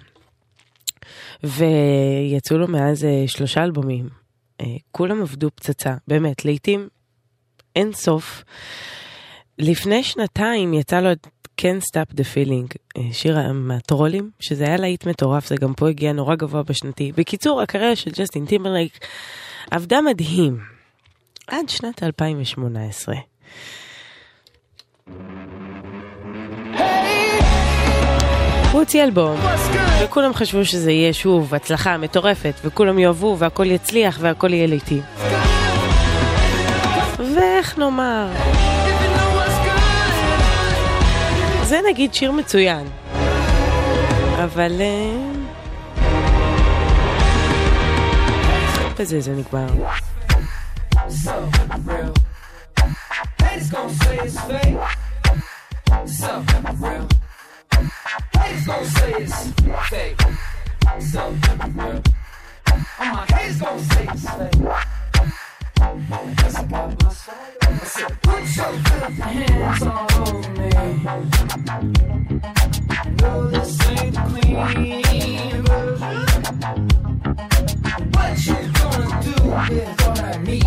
ויצאו 1.43 2.59
לו 2.59 2.69
מאז 2.69 3.05
אה, 3.05 3.25
שלושה 3.27 3.65
אלבומים. 3.65 4.20
אה, 4.61 4.77
כולם 4.93 5.23
עבדו 5.23 5.51
פצצה, 5.55 5.95
באמת, 6.09 6.45
להיטים 6.45 6.89
אין 7.77 7.93
סוף. 7.93 8.45
לפני 9.59 10.03
שנתיים 10.03 10.75
יצא 10.75 11.01
לו 11.01 11.13
את 11.13 11.27
Can't 11.61 11.83
Stop 11.93 12.15
the 12.15 12.25
Feeling, 12.35 12.77
אה, 12.97 13.13
שיר 13.13 13.53
מהטרולים, 13.53 14.31
שזה 14.41 14.65
היה 14.65 14.77
להיט 14.77 15.07
מטורף, 15.07 15.47
זה 15.47 15.57
גם 15.57 15.75
פה 15.75 15.89
הגיע 15.89 16.13
נורא 16.13 16.35
גבוה 16.35 16.63
בשנתי. 16.63 17.13
בקיצור, 17.17 17.61
הקריירה 17.63 17.97
של 17.97 18.11
ג'סטין 18.11 18.47
טימברלייק 18.47 19.07
עבדה 19.71 20.01
מדהים, 20.01 20.61
עד 21.47 21.69
שנת 21.69 22.03
2018. 22.03 23.15
הוא 28.73 28.81
הוציא 28.81 29.05
אלבום, 29.05 29.41
וכולם 30.05 30.35
חשבו 30.35 30.65
שזה 30.65 30.93
יהיה 30.93 31.13
שוב 31.13 31.55
הצלחה 31.55 31.97
מטורפת, 31.97 32.55
וכולם 32.65 32.99
יאהבו, 32.99 33.37
והכל 33.39 33.67
יצליח, 33.67 34.19
והכל 34.21 34.53
יהיה 34.55 34.67
לעיתים. 34.67 35.03
ואיך 37.37 37.79
נאמר? 37.79 38.27
זה 41.63 41.81
נגיד 41.91 42.15
שיר 42.15 42.33
מצוין, 42.33 42.87
אבל... 44.45 44.81
אה, 44.81 45.31
בזה 48.99 49.21
זה 49.21 49.33
נגמר. 49.33 49.67
So 51.09 51.33
real. 51.87 52.13
Haters 53.17 53.71
gon' 53.71 53.89
say 54.01 54.19
it's 54.27 54.39
fake. 54.49 54.77
So 56.07 56.33
real. 56.83 57.20
Haters 58.05 58.67
gon' 58.67 58.85
say 58.85 59.13
it's 59.13 59.51
fake. 59.89 60.21
So 61.01 61.35
real. 61.77 62.03
All 62.99 63.07
my 63.07 63.27
haters 63.27 63.61
gon' 63.61 63.79
say 63.79 64.09
it's 64.11 64.31
fake. 64.31 64.57
I 65.81 67.79
said, 67.85 68.23
put 68.23 68.57
your 68.57 68.73
hands 69.21 69.83
all 69.83 70.09
over 70.29 70.51
me. 70.51 70.69
No, 73.21 73.33
this 73.49 73.89
ain't 73.89 74.17
clean 74.17 75.03
version. 75.63 76.23
What 78.13 78.47
you 78.47 78.59
gonna 78.73 79.23
do 79.23 79.35
with 79.51 80.07
all 80.07 80.15
that 80.15 80.39
meat? 80.43 80.67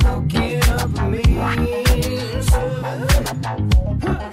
Cooking 0.00 0.62
up 0.70 0.96
a 0.96 1.00
mean 1.08 1.36
No 4.00 4.31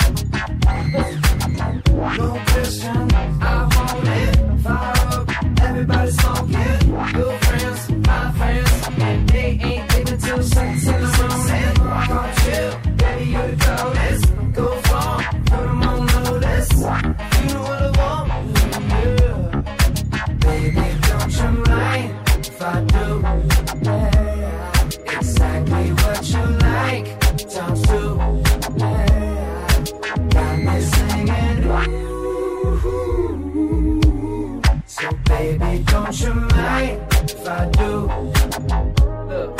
Everybody's 5.62 6.18
smoking, 6.18 6.90
your 7.14 7.34
friends, 7.40 7.90
my 8.08 8.32
friends, 8.32 8.72
they 9.32 9.60
ain't 9.62 9.94
leaving 9.94 10.18
till 10.18 10.42
six. 10.42 11.19
Do? 37.66 38.08
Look, 39.28 39.58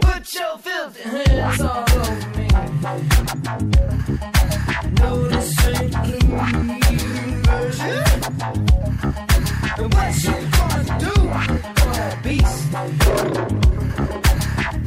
put 0.00 0.34
your 0.34 0.58
filthy 0.58 1.02
hands 1.02 1.60
all 1.62 1.84
over 1.96 2.28
me. 2.36 2.46
No, 4.98 5.10
this 5.28 5.66
ain't 5.66 5.94
clean 5.94 7.42
version. 7.42 8.04
And 9.78 9.88
what 9.94 10.22
you 10.22 10.36
gonna 10.52 10.84
do 11.00 11.14
that 11.94 12.14
beast? 12.22 12.60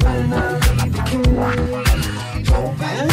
When 0.04 0.32
I 0.32 0.36
leave 0.52 0.92
the 0.92 1.02
cage 1.10 2.50
open, 2.50 3.10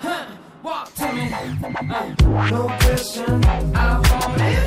huh? 0.00 0.24
Walk 0.62 0.94
to 0.94 1.06
me, 1.12 1.24
uh, 1.34 2.50
no 2.50 2.62
question. 2.80 3.44
I 3.44 3.98
want 3.98 4.40
it. 4.40 4.63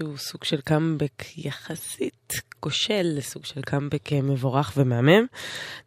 שהוא 0.00 0.16
סוג 0.16 0.44
של 0.44 0.60
קאמבק 0.60 1.24
יחסית 1.36 2.32
כושל, 2.60 3.18
סוג 3.20 3.44
של 3.44 3.60
קאמבק 3.60 4.12
אה, 4.12 4.22
מבורך 4.22 4.72
ומהמם. 4.76 5.26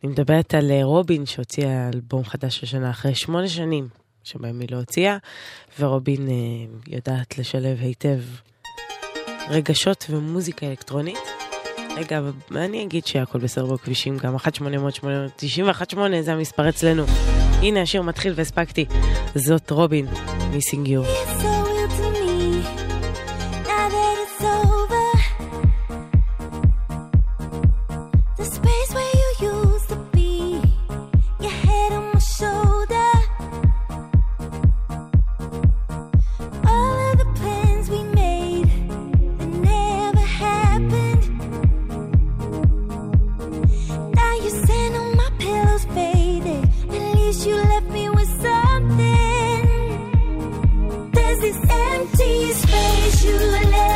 אני 0.04 0.12
מדברת 0.12 0.54
על 0.54 0.72
אה, 0.72 0.84
רובין 0.84 1.26
שהוציאה 1.26 1.90
אלבום 1.94 2.24
חדש 2.24 2.64
השנה 2.64 2.90
אחרי 2.90 3.16
שמונה 3.16 3.48
שנים 3.48 3.88
שבהם 4.24 4.60
היא 4.60 4.68
לא 4.72 4.78
הוציאה, 4.78 5.18
ורובין 5.80 6.28
אה, 6.28 6.34
יודעת 6.88 7.38
לשלב 7.38 7.78
היטב 7.82 8.20
רגשות 9.50 10.06
ומוזיקה 10.10 10.66
אלקטרונית. 10.66 11.20
רגע, 11.98 12.22
אני 12.56 12.84
אגיד 12.84 13.06
שהכל 13.06 13.40
בסדר 13.40 13.66
בכבישים 13.66 14.18
גם, 14.18 14.36
1-800-891-8 14.36 15.98
זה 16.22 16.34
המספר 16.34 16.70
אצלנו. 16.70 17.04
הנה 17.62 17.82
השיר 17.82 18.02
מתחיל 18.02 18.34
והספקתי. 18.36 18.86
זאת 19.36 19.72
רובין, 19.72 20.06
מיסינג 20.52 20.88
יו. 20.88 21.04
this 51.44 51.58
empty 51.70 52.54
space 52.54 53.26
you 53.26 53.38
left. 53.38 53.93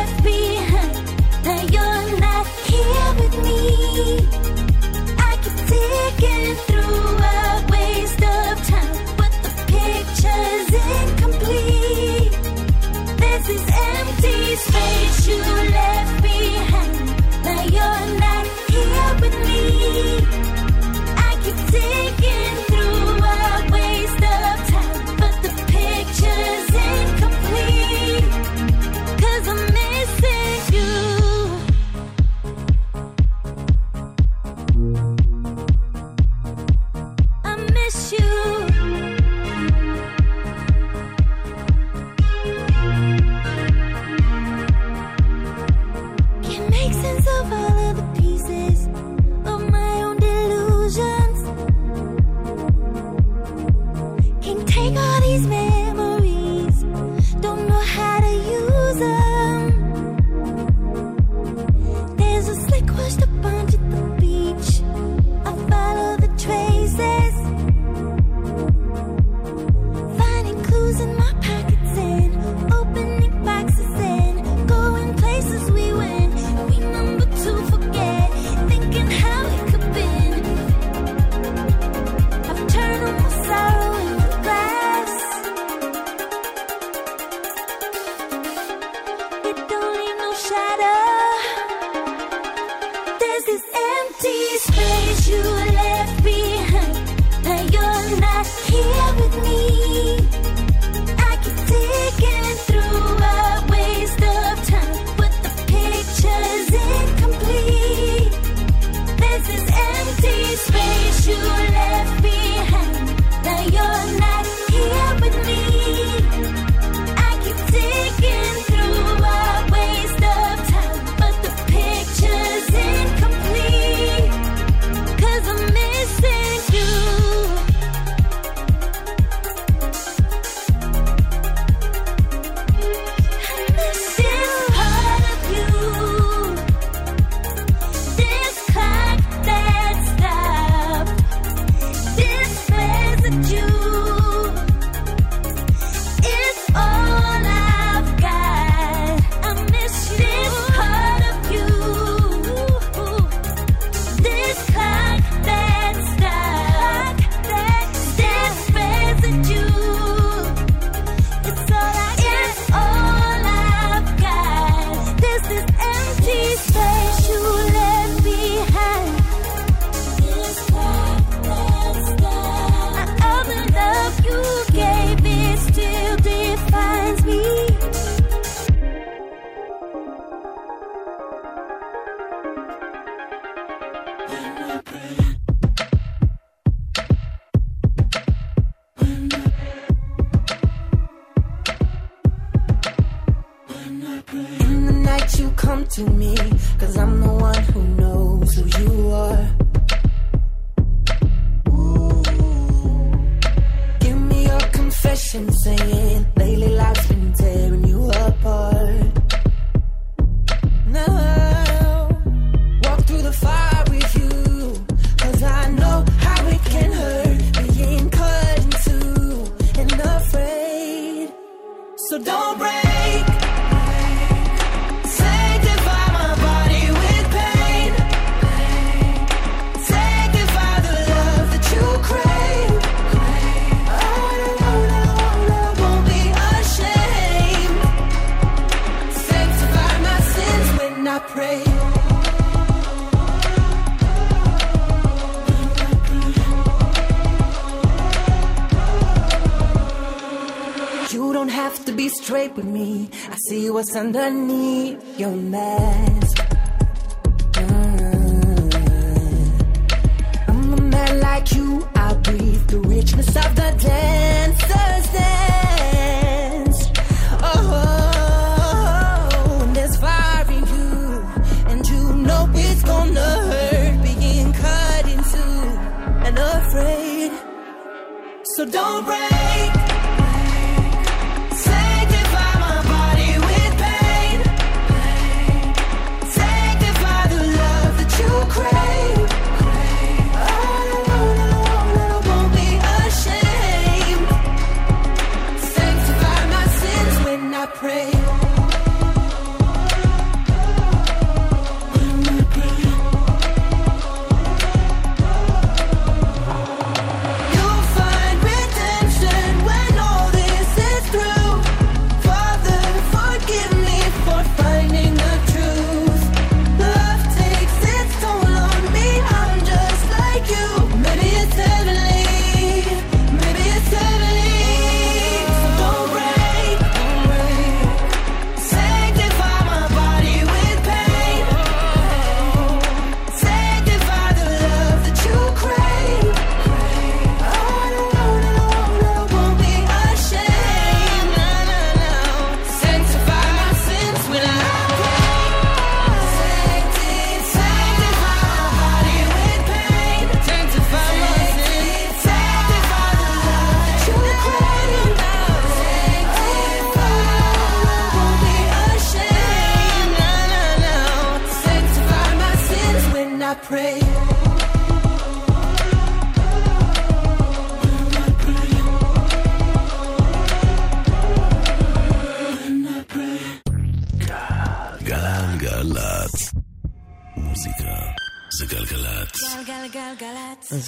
underneath. 253.96 254.47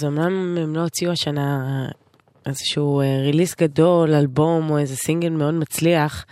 אז 0.01 0.05
אמנם 0.05 0.57
הם 0.57 0.75
לא 0.75 0.81
הוציאו 0.81 1.11
השנה 1.11 1.65
איזשהו 2.45 3.01
אה, 3.01 3.17
release 3.21 3.55
גדול, 3.55 4.13
אלבום 4.13 4.69
או 4.69 4.77
איזה 4.77 4.95
סינגל 4.95 5.29
מאוד 5.29 5.53
מצליח, 5.53 6.25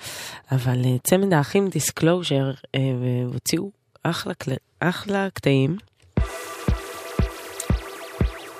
אבל 0.51 0.85
אה, 0.85 0.95
צמד 1.03 1.33
האחים 1.33 1.67
Disclosure 1.67 2.51
אה, 2.75 2.79
הוציאו 3.33 3.71
אחלה, 4.03 4.33
אחלה 4.79 5.27
קטעים. 5.33 5.77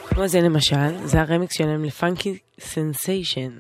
כמו 0.06 0.28
זה 0.28 0.42
למשל, 0.42 1.06
זה 1.06 1.22
הרמיקס 1.22 1.58
שלהם 1.58 1.84
ל 1.84 1.93
Funky 1.93 2.38
Sensation. 2.60 3.52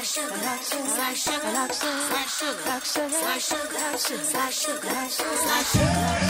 Slice 0.00 0.14
sugar, 0.14 0.58
slice 0.62 1.22
sugar, 1.24 1.72
slice 1.72 2.38
sugar, 2.38 2.80
slice 2.80 2.94
sugar, 2.94 3.10
slice 3.10 3.48
sugar, 3.48 4.24
slice 4.24 4.60
sugar, 4.62 5.08
slice 5.10 5.72
sugar. 5.72 6.29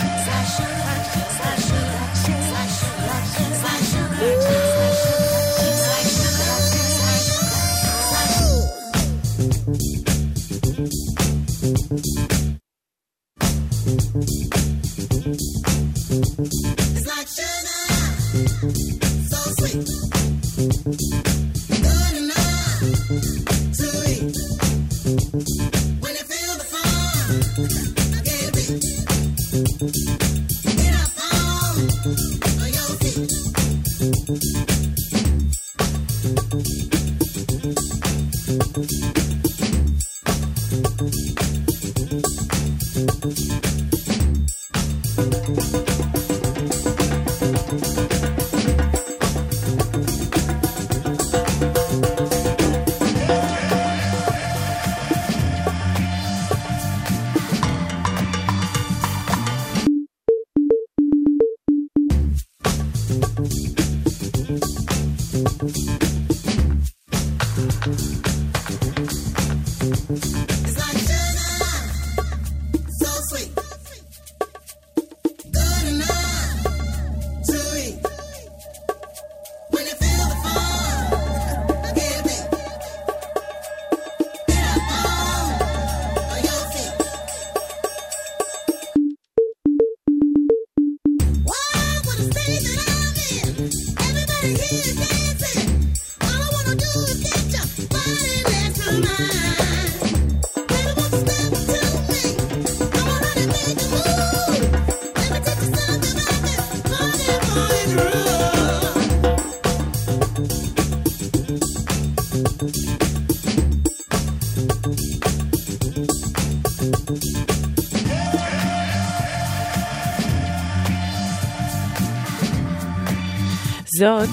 זאת 124.00 124.28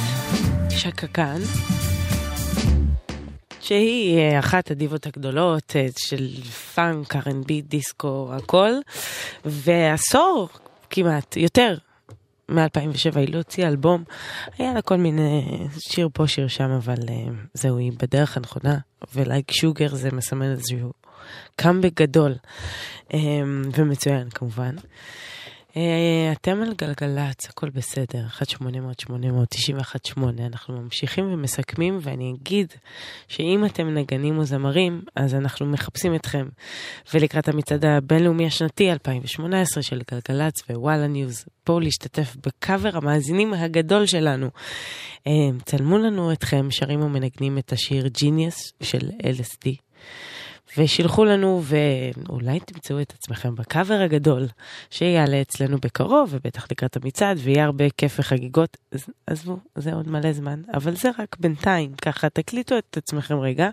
שקה 0.69 1.07
כאן, 1.07 1.41
שהיא 3.59 4.17
אה, 4.17 4.39
אחת 4.39 4.71
הדיבות 4.71 5.05
הגדולות 5.05 5.75
אה, 5.75 5.87
של 5.97 6.41
פאנק, 6.75 7.15
R&B, 7.15 7.51
דיסקו, 7.63 8.29
הכל, 8.33 8.71
ועשור 9.45 10.49
כמעט, 10.89 11.37
יותר, 11.37 11.77
מ-2007 12.49 13.17
היא 13.19 13.33
לא 13.33 13.37
הוציאה 13.37 13.67
אלבום, 13.67 14.03
היה 14.57 14.73
לה 14.73 14.81
כל 14.81 14.97
מיני 14.97 15.67
שיר 15.79 16.09
פה, 16.13 16.27
שיר 16.27 16.47
שם, 16.47 16.69
אבל 16.69 16.97
uh, 16.97 17.31
זהו, 17.53 17.77
היא 17.77 17.91
בדרך 18.01 18.37
הנכונה, 18.37 18.77
ולייק 19.15 19.51
שוגר 19.51 19.95
זה 19.95 20.09
מסמל 20.11 20.51
איזשהו 20.51 20.93
קאמבק 21.55 21.93
גדול, 22.01 22.35
ומצוין 23.75 24.29
כמובן. 24.29 24.75
אה, 25.77 25.79
אתם 26.31 26.61
על 26.61 26.73
גלגלצ, 26.77 27.49
הכל 27.49 27.69
בסדר, 27.69 28.25
1-800-800-91-8, 29.07 30.19
אנחנו 30.39 30.81
ממשיכים 30.81 31.33
ומסכמים, 31.33 31.99
ואני 32.01 32.33
אגיד 32.35 32.73
שאם 33.27 33.65
אתם 33.65 33.93
נגנים 33.93 34.37
או 34.37 34.43
זמרים, 34.43 35.01
אז 35.15 35.35
אנחנו 35.35 35.65
מחפשים 35.65 36.15
אתכם. 36.15 36.47
ולקראת 37.13 37.47
המצעד 37.47 37.85
הבינלאומי 37.85 38.45
השנתי 38.45 38.91
2018 38.91 39.83
של 39.83 40.01
גלגלצ 40.11 40.53
ווואלה 40.69 41.07
ניוז, 41.07 41.45
בואו 41.65 41.79
להשתתף 41.79 42.35
בקאבר 42.45 42.97
המאזינים 42.97 43.53
הגדול 43.53 44.05
שלנו. 44.05 44.49
אה, 45.27 45.31
צלמו 45.65 45.97
לנו 45.97 46.31
אתכם, 46.31 46.67
שרים 46.71 47.01
ומנגנים 47.01 47.57
את 47.57 47.71
השיר 47.71 48.07
Genius 48.07 48.73
של 48.83 49.09
LSD. 49.09 49.87
ושילחו 50.77 51.25
לנו, 51.25 51.61
ואולי 51.63 52.59
תמצאו 52.59 53.01
את 53.01 53.13
עצמכם 53.17 53.55
בקאבר 53.55 54.01
הגדול, 54.01 54.47
שיעלה 54.89 55.41
אצלנו 55.41 55.77
בקרוב, 55.77 56.29
ובטח 56.31 56.67
לקראת 56.71 56.97
המצעד, 56.97 57.37
ויהיה 57.43 57.65
הרבה 57.65 57.89
כיף 57.97 58.19
וחגיגות. 58.19 58.77
עזבו, 59.27 59.57
זה 59.75 59.93
עוד 59.93 60.09
מלא 60.09 60.33
זמן, 60.33 60.61
אבל 60.73 60.95
זה 60.95 61.09
רק 61.19 61.35
בינתיים, 61.39 61.91
ככה 62.01 62.29
תקליטו 62.29 62.77
את 62.77 62.97
עצמכם 62.97 63.39
רגע. 63.39 63.69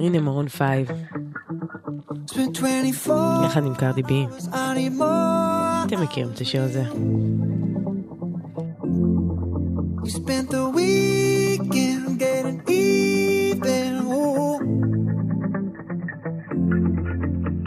הנה 0.00 0.20
Maroon 0.20 0.48
Five, 0.48 0.88
יחד 3.44 3.64
עם 3.64 3.74
Cardi 3.74 4.02
B. 4.02 4.26
אתם 5.86 6.02
מכירים 6.02 6.30
את 6.34 6.40
השיר 6.40 6.62
הזה. 6.62 6.84
We 10.06 10.10
spent 10.10 10.50
the 10.50 10.64
weekend 11.58 12.18
getting 12.18 12.62
even. 12.68 14.06
Ooh. 14.06 14.58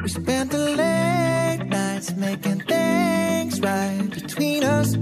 We 0.03 0.10
spent 0.10 0.52
the 0.52 0.57
late 0.82 1.66
nights 1.68 2.16
making 2.16 2.61
things 2.61 3.60
right 3.61 4.10
between 4.10 4.64
us. 4.64 4.95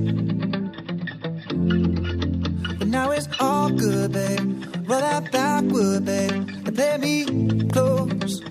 But 2.79 2.87
now 2.87 3.11
it's 3.11 3.27
all 3.39 3.69
good, 3.71 4.11
babe. 4.11 4.65
Roll 4.87 4.99
that 4.99 5.31
backward, 5.31 6.05
babe, 6.05 6.31
and 6.65 6.75
play 6.75 6.97
me 6.97 7.25
close. 7.69 8.41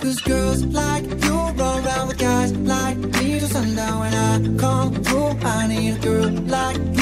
Cause 0.00 0.20
girls 0.20 0.64
like 0.66 1.04
you 1.04 1.36
run 1.60 1.84
around 1.84 2.08
with 2.08 2.18
guys 2.18 2.52
like 2.52 2.98
me 2.98 3.38
till 3.38 3.48
sundown 3.48 4.00
when 4.00 4.14
I 4.14 4.58
come 4.58 4.94
through. 5.04 5.24
I 5.46 5.66
need 5.68 5.96
a 5.96 5.98
girl 6.00 6.30
like 6.30 6.93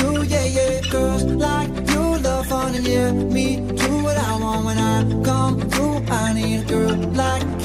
yeah. 0.54 0.80
Girls 0.90 1.24
like 1.24 1.70
you 1.90 2.02
love 2.26 2.46
fun 2.46 2.74
and 2.74 2.86
yeah, 2.86 3.12
me 3.12 3.56
do 3.56 4.02
what 4.04 4.16
I 4.16 4.38
want 4.40 4.64
when 4.66 4.78
I 4.78 5.24
come 5.24 5.60
through. 5.70 6.04
I 6.10 6.32
need 6.34 6.60
a 6.60 6.64
girl 6.64 6.96
like 7.22 7.61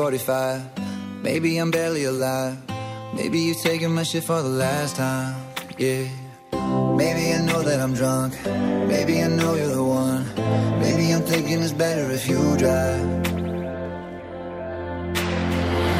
45. 0.00 0.62
Maybe 1.22 1.58
I'm 1.58 1.70
barely 1.70 2.04
alive. 2.04 2.56
Maybe 3.14 3.38
you're 3.40 3.62
taking 3.62 3.94
my 3.94 4.02
shit 4.02 4.24
for 4.24 4.40
the 4.40 4.48
last 4.48 4.96
time. 4.96 5.36
Yeah. 5.76 6.08
Maybe 6.96 7.34
I 7.34 7.42
know 7.44 7.60
that 7.62 7.78
I'm 7.84 7.92
drunk. 7.92 8.32
Maybe 8.88 9.22
I 9.22 9.28
know 9.28 9.54
you're 9.56 9.74
the 9.80 9.84
one. 9.84 10.24
Maybe 10.80 11.12
I'm 11.12 11.20
thinking 11.20 11.60
it's 11.60 11.74
better 11.74 12.10
if 12.12 12.26
you 12.26 12.40
drive. 12.56 13.04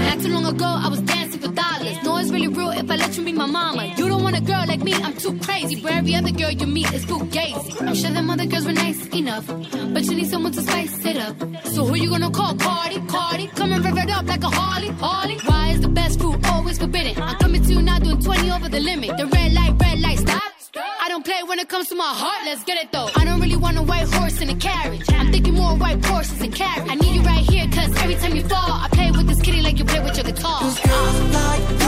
Not 0.07 0.19
too 0.23 0.33
long 0.33 0.47
ago, 0.47 0.71
I 0.87 0.89
was 0.89 1.03
dancing 1.03 1.41
for 1.43 1.53
dollars. 1.53 2.03
No, 2.03 2.17
it's 2.17 2.31
really 2.31 2.49
real 2.49 2.71
if 2.71 2.91
I 2.91 2.97
let 2.97 3.15
you 3.19 3.23
be 3.23 3.35
my 3.35 3.45
mama. 3.45 3.95
A 4.41 4.43
girl 4.43 4.65
like 4.67 4.81
me, 4.81 4.95
I'm 4.95 5.15
too 5.19 5.39
crazy. 5.41 5.83
Where 5.83 5.99
every 5.99 6.15
other 6.15 6.31
girl 6.31 6.51
you 6.51 6.67
meet 6.67 6.91
is 6.95 7.05
too 7.05 7.19
gazy. 7.37 7.79
I'm 7.83 7.95
sure 7.95 8.11
them 8.11 8.31
other 8.31 8.47
girls 8.47 8.65
were 8.65 8.73
nice 8.73 9.07
enough, 9.09 9.47
but 9.93 10.03
you 10.05 10.15
need 10.15 10.29
someone 10.29 10.53
to 10.53 10.63
spice 10.63 11.05
it 11.05 11.19
up. 11.19 11.37
So 11.67 11.85
who 11.85 11.95
you 11.95 12.09
gonna 12.09 12.31
call? 12.31 12.55
Cardi, 12.55 13.01
Cardi. 13.07 13.49
Come 13.49 13.73
and 13.75 13.85
rev 13.85 13.99
it 13.99 14.09
up 14.09 14.25
like 14.27 14.43
a 14.43 14.49
Harley, 14.49 14.89
Harley. 15.05 15.37
Why 15.45 15.73
is 15.73 15.83
the 15.83 15.89
best 15.89 16.21
food 16.21 16.41
always 16.47 16.79
forbidden? 16.79 17.23
I'm 17.23 17.37
coming 17.37 17.63
to 17.63 17.71
you 17.71 17.83
now 17.83 17.99
doing 17.99 18.19
20 18.23 18.51
over 18.51 18.71
the 18.71 18.81
limit. 18.81 19.19
The 19.19 19.27
red 19.27 19.53
light, 19.53 19.75
red 19.79 20.01
light, 20.01 20.19
stop. 20.21 20.43
I 21.03 21.09
don't 21.11 21.25
play 21.25 21.43
when 21.45 21.59
it 21.59 21.69
comes 21.69 21.89
to 21.89 21.95
my 21.95 22.13
heart, 22.23 22.41
let's 22.47 22.65
get 22.65 22.83
it 22.83 22.93
though. 22.93 23.11
I 23.17 23.27
don't 23.27 23.43
really 23.43 23.57
want 23.57 23.77
a 23.77 23.83
white 23.83 24.09
horse 24.15 24.41
in 24.41 24.49
a 24.49 24.57
carriage. 24.57 25.05
I'm 25.11 25.31
thinking 25.33 25.53
more 25.53 25.77
white 25.77 26.03
horses 26.07 26.41
and 26.41 26.55
carriage. 26.55 26.89
I 26.89 26.95
need 26.95 27.15
you 27.15 27.23
right 27.23 27.45
here, 27.45 27.67
cause 27.67 27.95
every 28.03 28.15
time 28.15 28.35
you 28.35 28.45
fall, 28.45 28.73
I 28.85 28.89
play 28.91 29.11
with 29.11 29.27
this 29.29 29.43
kitty 29.43 29.61
like 29.61 29.79
you 29.79 29.85
play 29.85 30.01
with 30.01 30.17
your 30.17 30.25
guitar. 30.25 30.61
Cause 30.61 30.81
Girls 30.81 31.35
like 31.35 31.80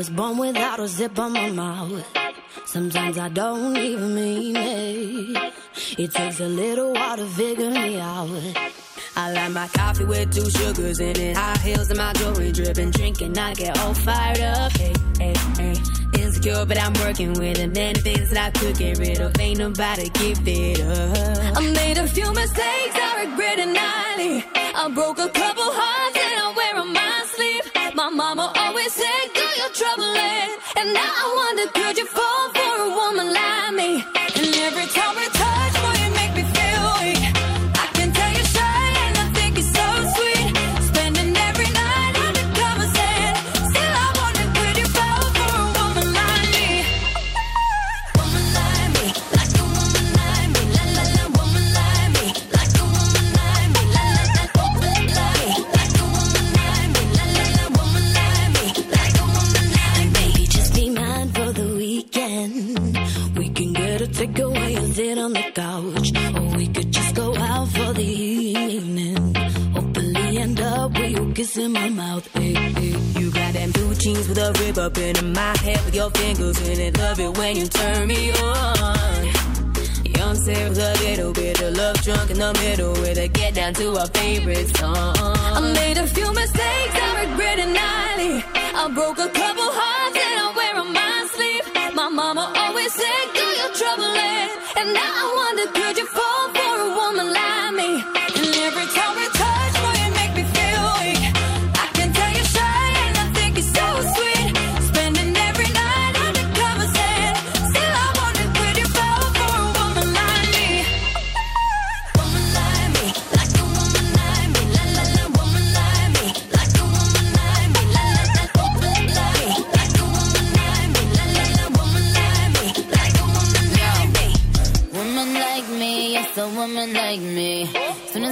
was 0.00 0.08
born 0.08 0.38
without 0.38 0.80
a 0.80 0.88
zip 0.88 1.18
on 1.18 1.30
my 1.30 1.50
mouth. 1.50 2.06
Sometimes 2.64 3.18
I 3.18 3.28
don't 3.28 3.76
even 3.76 4.14
mean 4.14 4.56
it. 4.56 5.52
It 5.98 6.10
takes 6.12 6.40
a 6.40 6.48
little 6.48 6.94
while 6.94 7.18
to 7.18 7.26
figure 7.26 7.68
me 7.68 8.00
out. 8.00 8.30
I 9.14 9.30
like 9.32 9.52
my 9.52 9.68
coffee 9.68 10.06
with 10.06 10.34
two 10.34 10.48
sugars 10.48 11.00
in 11.00 11.16
it. 11.20 11.36
High 11.36 11.58
heels 11.58 11.90
and 11.90 11.98
my 11.98 12.14
jewelry 12.14 12.50
dripping. 12.50 12.92
Drinking, 12.92 13.36
I 13.36 13.52
get 13.52 13.78
all 13.80 13.92
fired 13.92 14.40
up. 14.40 14.72
Hey, 14.78 14.94
hey, 15.18 15.34
hey. 15.58 15.74
Insecure, 16.18 16.64
but 16.64 16.78
I'm 16.80 16.94
working 17.04 17.34
with 17.34 17.58
it. 17.58 17.74
Many 17.74 18.00
things 18.00 18.30
that 18.30 18.56
I 18.56 18.58
could 18.58 18.78
get 18.78 18.98
rid 18.98 19.20
of. 19.20 19.38
Ain't 19.38 19.58
nobody 19.58 20.08
give 20.08 20.40
it 20.48 20.80
up. 20.80 21.58
I 21.58 21.72
made 21.72 21.98
a 21.98 22.06
few 22.06 22.32
mistakes 22.32 22.96
I 23.06 23.26
regret 23.26 23.58
it 23.58 23.68
nightly. 23.68 24.44
I 24.54 24.90
broke 24.94 25.18
a 25.18 25.28
couple 25.28 25.68
hearts 25.80 26.19
said, 29.60 29.74
do 29.74 29.80
your 29.80 29.94
troubling. 29.94 30.58
And 30.76 30.94
now 30.94 31.00
I 31.00 31.26
wonder, 31.36 31.72
could 31.72 31.98
you 31.98 32.06
fall 32.06 32.50
for 32.50 32.82
a 32.82 32.90
woman 32.90 33.32
like 33.32 33.74
me? 33.74 34.04
And 34.36 34.54
every 34.66 34.86
time 34.86 35.16
we 35.16 35.26
them 74.26 74.28
with 74.28 74.38
a 74.38 74.64
rib 74.64 74.78
up 74.78 74.98
in 74.98 75.32
my 75.32 75.56
head 75.58 75.84
with 75.84 75.94
your 75.94 76.10
fingers 76.10 76.58
in 76.68 76.80
it. 76.80 76.98
Love 76.98 77.20
it 77.20 77.36
when 77.38 77.56
you 77.56 77.66
turn 77.66 78.08
me 78.08 78.32
on. 78.32 79.26
Young 80.04 80.36
Sarah 80.36 80.68
with 80.68 80.78
a 80.78 80.92
little 81.04 81.32
bit 81.32 81.60
of 81.60 81.76
love 81.76 81.96
drunk 82.02 82.30
in 82.30 82.38
the 82.38 82.52
middle 82.54 82.92
with 82.92 83.18
a 83.18 83.28
get 83.28 83.54
down 83.54 83.74
to 83.74 83.96
our 83.96 84.06
favorite 84.08 84.76
song. 84.76 85.14
I 85.16 85.60
made 85.74 85.98
a 85.98 86.06
few 86.06 86.32
mistakes 86.32 86.94
I 86.94 87.24
regret 87.24 87.58
it 87.58 87.68
nightly. 87.68 88.44
I 88.54 88.90
broke 88.94 89.18
a 89.18 89.28
couple 89.28 89.70
hearts 89.80 90.16
and 90.16 90.36
I 90.44 90.52
wear 90.56 90.74
on 90.82 90.92
my 90.92 91.28
sleeve. 91.34 91.94
My 91.94 92.08
mama 92.08 92.52
always 92.56 92.92
said, 92.92 93.24
do 93.34 93.46
your 93.60 93.72
troubling. 93.74 94.48
And 94.76 94.94
now 94.94 95.12
I 95.22 95.26
wonder, 95.40 95.72
could 95.72 95.98
you 95.98 96.06
fall 96.06 96.29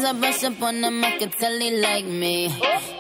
I 0.09 0.13
brush 0.15 0.43
up 0.43 0.63
on 0.63 0.81
them, 0.81 1.05
I 1.05 1.19
can 1.19 1.29
tell 1.29 1.59
they 1.59 1.83
like 1.83 2.07
me. 2.07 2.49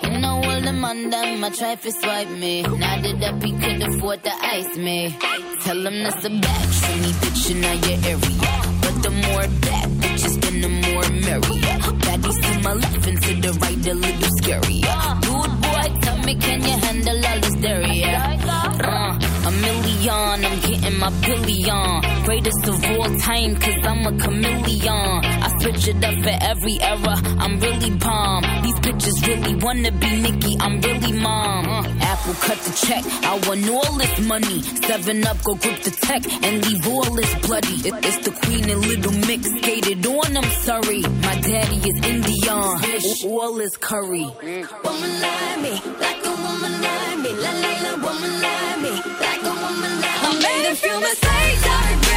You 0.03 0.11
know 0.19 0.43
all 0.45 0.61
the 0.61 0.69
on 0.69 1.09
them, 1.09 1.53
try 1.55 1.75
to 1.75 1.91
swipe 1.91 2.29
me. 2.29 2.61
Now 2.61 3.01
that 3.01 3.43
he 3.43 3.53
could 3.53 3.83
afford 3.83 4.23
to 4.25 4.31
ice 4.45 4.77
me. 4.77 5.17
Tell 5.63 5.87
him 5.87 6.03
that's 6.03 6.27
a 6.27 6.29
for 6.29 6.97
me, 7.01 7.11
bitch, 7.21 7.51
in 7.51 7.63
your 7.63 7.99
area. 8.13 8.51
But 8.83 9.03
the 9.03 9.11
more 9.25 9.49
bad 9.65 9.89
bitches, 10.01 10.39
then 10.43 10.61
the 10.61 10.69
more 10.69 11.09
merry. 11.25 11.61
Baddies 12.05 12.39
to 12.45 12.63
my 12.63 12.73
left 12.75 13.07
and 13.07 13.23
to 13.23 13.35
the 13.41 13.53
right, 13.59 13.87
a 13.87 13.95
little 13.95 14.31
scary. 14.43 14.81
Dude, 15.25 15.61
boy, 15.63 16.01
tell 16.03 16.19
me, 16.19 16.35
can 16.35 16.61
you 16.61 16.77
handle 16.77 17.27
all 17.27 17.41
this 17.41 17.55
dairy? 17.55 18.05
Uh, 18.05 19.18
I'm 20.11 20.61
getting 20.61 20.99
my 20.99 21.11
billion. 21.21 22.25
Greatest 22.25 22.67
of 22.69 22.85
all 22.85 23.19
time, 23.19 23.57
cause 23.57 23.85
I'm 23.85 24.07
a 24.07 24.19
chameleon. 24.19 24.89
I 24.89 25.49
switch 25.61 25.89
it 25.89 26.05
up 26.05 26.15
for 26.23 26.37
every 26.41 26.81
era, 26.81 27.15
I'm 27.39 27.61
really 27.61 27.91
bomb. 27.91 28.43
These 28.63 28.81
bitches 28.81 29.27
really 29.27 29.55
wanna 29.57 29.93
be 29.93 30.21
Nicki, 30.23 30.57
I'm 30.61 30.81
really 30.81 31.13
mom. 31.13 31.69
Uh, 31.69 31.83
Apple 32.01 32.35
cut 32.35 32.59
the 32.59 32.87
check, 32.87 33.05
I 33.25 33.35
want 33.47 33.69
all 33.69 33.93
this 33.99 34.21
money. 34.27 34.63
Seven 34.63 35.27
up, 35.27 35.43
go 35.45 35.55
grip 35.57 35.83
the 35.83 35.91
tech 35.91 36.23
and 36.45 36.67
leave 36.67 36.87
all 36.89 37.15
this 37.15 37.35
bloody. 37.47 37.77
It, 37.89 37.95
it's 38.05 38.19
the 38.25 38.31
queen 38.31 38.69
and 38.71 38.81
little 38.81 39.13
mix, 39.27 39.49
skated 39.61 40.07
on, 40.07 40.37
I'm 40.37 40.51
sorry. 40.63 41.03
My 41.03 41.35
daddy 41.41 41.77
is 41.77 41.97
Indian, 42.07 43.31
all 43.31 43.61
is 43.61 43.77
curry. 43.77 44.25
Woman 44.25 45.13
like 45.21 45.61
me, 45.61 45.73
like 46.01 46.25
a 46.25 46.31
woman 46.31 46.75
like 46.83 47.19
me, 47.19 47.31
la 47.45 47.51
la 47.51 47.73
la, 47.83 47.97
woman 48.07 48.43
like 48.43 48.58
you 50.99 51.05
must 51.05 51.25
say 51.25 51.55
sorry. 51.57 52.08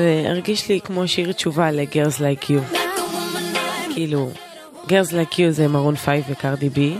זה 0.00 0.24
הרגיש 0.26 0.68
לי 0.68 0.80
כמו 0.80 1.08
שיר 1.08 1.32
תשובה 1.32 1.70
ל-Girls 1.70 2.18
Like 2.18 2.44
You. 2.44 2.78
כאילו, 3.94 4.30
Girls 4.86 5.10
Like 5.10 5.34
You 5.34 5.50
זה 5.50 5.68
Maroon 5.68 5.96
Five 5.96 6.24
ו 6.28 6.35
Cardi 6.35 6.68
B. 6.68 6.94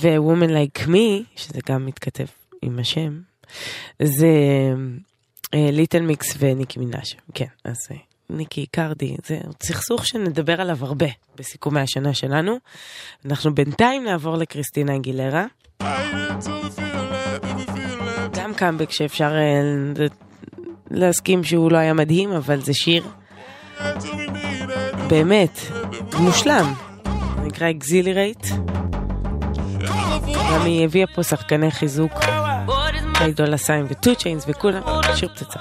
ו-Woman 0.00 0.50
Like 0.50 0.86
Me, 0.86 1.22
שזה 1.36 1.60
גם 1.68 1.86
מתכתב 1.86 2.24
עם 2.62 2.78
השם, 2.78 3.20
זה 4.02 4.28
Little 5.54 6.00
Mix 6.00 6.34
וניקי 6.38 6.80
מינאז'. 6.80 7.16
כן, 7.34 7.44
אז 7.64 7.76
אה, 7.90 7.96
ניקי, 8.30 8.66
קרדי, 8.66 9.16
זה 9.26 9.38
סכסוך 9.62 10.06
שנדבר 10.06 10.60
עליו 10.60 10.78
הרבה 10.80 11.06
בסיכומי 11.36 11.80
השנה 11.80 12.14
שלנו. 12.14 12.56
אנחנו 13.26 13.54
בינתיים 13.54 14.04
נעבור 14.04 14.36
לקריסטינה 14.36 14.96
אגילרה. 14.96 15.46
גם 18.34 18.54
קאמבק 18.56 18.90
שאפשר 18.90 19.32
אה, 19.34 20.06
להסכים 20.90 21.44
שהוא 21.44 21.72
לא 21.72 21.78
היה 21.78 21.94
מדהים, 21.94 22.32
אבל 22.32 22.60
זה 22.60 22.74
שיר 22.74 23.04
באמת 25.08 25.58
מושלם. 26.18 26.74
נקרא 27.44 27.70
Accelerate. 27.70 28.46
גם 30.52 30.64
היא 30.64 30.84
הביאה 30.84 31.06
פה 31.14 31.22
שחקני 31.22 31.70
חיזוק, 31.70 32.12
Ty 33.18 33.28
Dolla 33.28 33.54
Sign 33.54 33.86
ו 33.88 34.16
Two 34.16 34.25
Chainz 34.25 34.44
וכולם, 34.48 34.82
שיר 35.14 35.28
פצצה. 35.28 35.60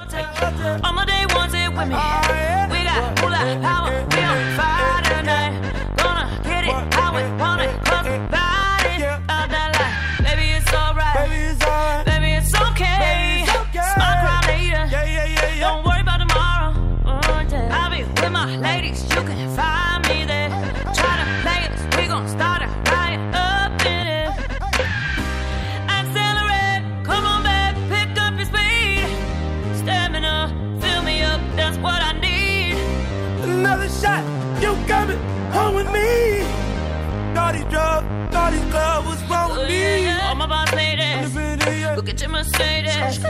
Mercedes. 42.44 43.24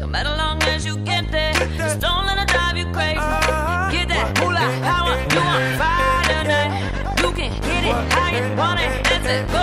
No 0.00 0.06
matter 0.06 0.30
long 0.30 0.62
as 0.64 0.86
you 0.86 0.96
get 0.98 1.30
there, 1.32 1.52
just 1.76 1.98
don't 1.98 2.26
let 2.26 2.38
it 2.38 2.48
drive 2.48 2.76
you 2.76 2.84
crazy. 2.92 3.16
Get 3.16 4.08
that 4.08 4.38
moolah 4.38 4.70
power, 4.86 5.16
you 5.32 5.40
on 5.40 5.78
fire 5.78 6.22
tonight. 6.28 7.22
You 7.22 7.32
can 7.32 7.60
get 7.60 7.84
it 7.84 8.12
how 8.12 8.30
you 8.30 8.56
want 8.56 8.80
it, 8.80 9.10
let's 9.10 9.26
it 9.26 9.61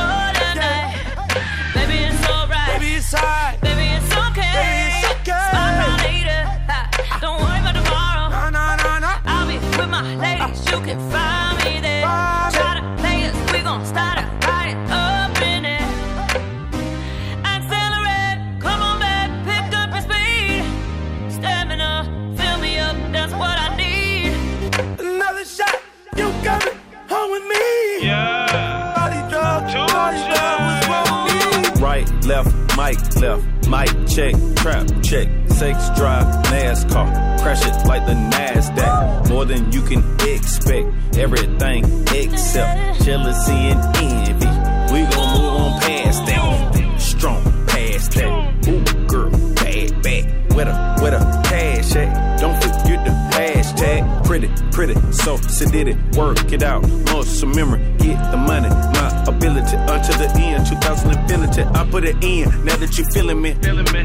left, 32.30 32.78
mic, 32.78 33.16
left, 33.16 33.68
mic 33.68 34.08
check, 34.08 34.36
trap 34.56 34.86
check, 35.02 35.28
sex 35.48 35.90
drive, 35.98 36.28
NASCAR, 36.46 37.42
crash 37.42 37.66
it 37.66 37.88
like 37.88 38.06
the 38.06 38.14
NASDAQ. 38.14 39.30
More 39.30 39.46
than 39.46 39.72
you 39.72 39.82
can 39.82 40.04
expect, 40.22 41.18
everything 41.18 41.84
except 42.14 43.04
jealousy 43.04 43.52
and 43.52 43.80
envy. 43.98 44.94
We 44.94 45.02
gon' 45.10 45.42
move 45.42 45.54
on 45.60 45.82
past 45.82 46.26
that, 46.28 47.02
strong 47.02 47.42
past 47.66 48.12
that. 48.12 48.68
Ooh, 48.68 49.08
girl, 49.08 49.32
bad, 49.56 50.04
bad, 50.04 50.54
with 50.54 50.68
a, 50.68 51.00
with 51.02 51.14
a 51.16 51.42
cash 51.46 51.96
at? 51.96 52.40
Don't 52.40 52.62
forget 52.62 53.06
the 53.06 53.12
hashtag, 53.36 54.24
pretty, 54.24 54.50
pretty, 54.72 54.94
so 55.12 55.38
sedated, 55.38 56.16
work 56.16 56.54
it 56.54 56.62
out, 56.62 56.88
muscle 57.06 57.50
memory, 57.50 57.82
get 58.10 58.31
the 58.31 58.38
money, 58.38 58.69
my 58.69 59.07
ability 59.27 59.77
uh, 59.77 59.98
until 59.98 60.18
the 60.18 60.30
end, 60.40 60.65
2000 60.65 61.11
infinity, 61.11 61.64
I 61.64 61.90
put 61.90 62.03
it 62.06 62.23
in, 62.23 62.49
now 62.65 62.76
that 62.76 62.98
you 62.98 63.06
feeling 63.14 63.41
me, 63.41 63.53
feeling 63.61 63.90
me. 63.94 64.03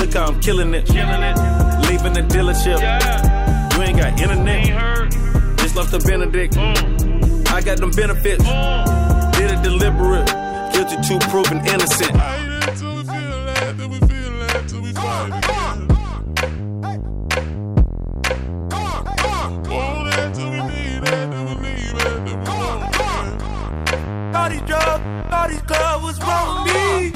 look 0.00 0.12
how 0.12 0.26
I'm 0.26 0.40
killing 0.40 0.74
it, 0.74 0.88
leaving 0.88 2.12
the 2.12 2.24
dealership, 2.28 2.80
you 3.74 3.82
ain't 3.82 3.98
got 3.98 4.20
internet, 4.20 5.10
just 5.58 5.76
left 5.76 5.90
the 5.92 6.00
Benedict, 6.00 6.56
I 7.48 7.60
got 7.62 7.78
them 7.78 7.90
benefits, 7.90 8.44
did 9.38 9.50
it 9.50 9.62
deliberate, 9.62 10.28
guilty 10.72 10.96
to 11.08 11.18
proven 11.28 11.58
innocent. 11.66 12.47
Body 25.48 25.60
club, 25.66 26.02
what's 26.02 26.18
wrong 26.20 26.64
with 26.64 26.74
me? 26.74 27.12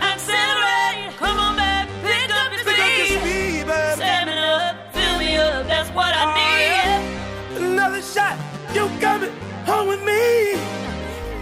Accelerate, 0.00 1.16
come 1.18 1.38
on 1.38 1.56
back, 1.56 1.88
pick 2.02 2.30
up 2.30 2.52
your 2.52 2.62
speed. 2.62 3.66
Stamina, 3.96 4.78
fill 4.92 5.18
me 5.18 5.36
up, 5.36 5.66
that's 5.66 5.90
what 5.90 6.14
I 6.14 6.24
oh, 6.26 7.58
need. 7.58 7.72
Another 7.72 8.02
shot, 8.02 8.38
you 8.72 8.88
coming 9.00 9.32
home 9.64 9.88
with 9.88 10.04
me? 10.04 10.54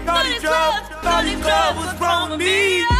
Body 0.06 0.38
drop, 0.40 1.02
body 1.02 1.36
club, 1.42 1.76
what's 1.76 2.00
wrong 2.00 2.30
with 2.30 2.40
me? 2.40 2.93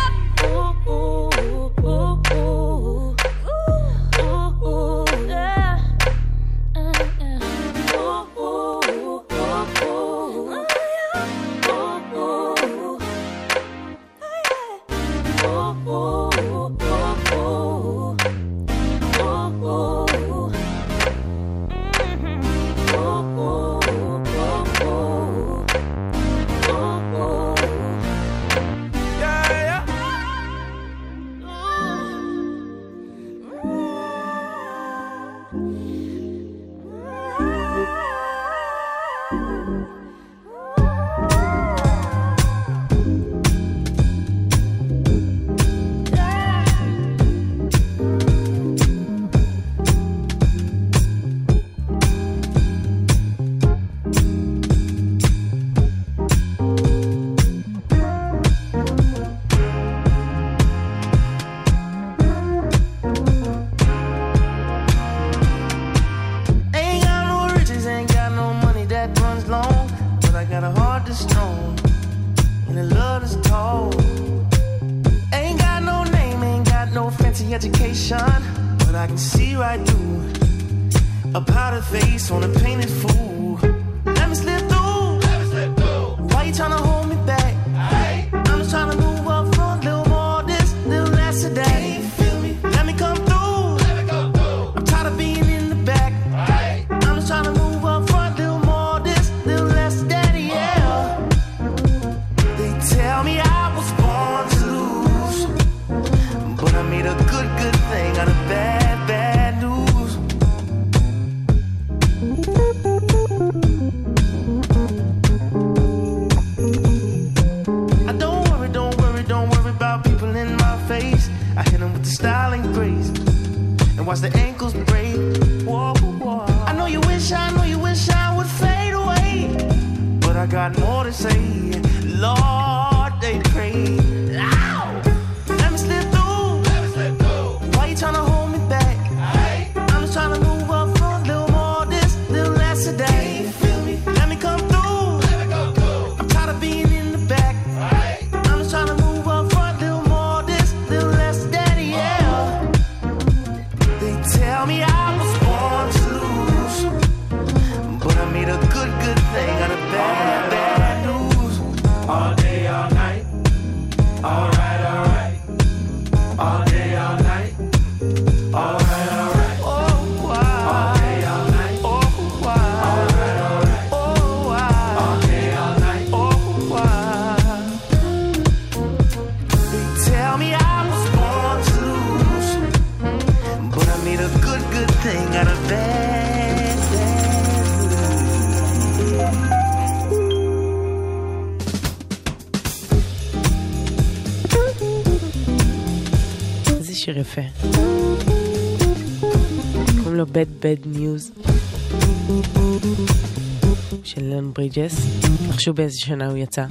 ברידג'ס. 204.74 205.06
נחשו 205.48 205.74
באיזה 205.74 205.98
שנה 206.00 206.26
הוא 206.26 206.36
יצא. 206.36 206.64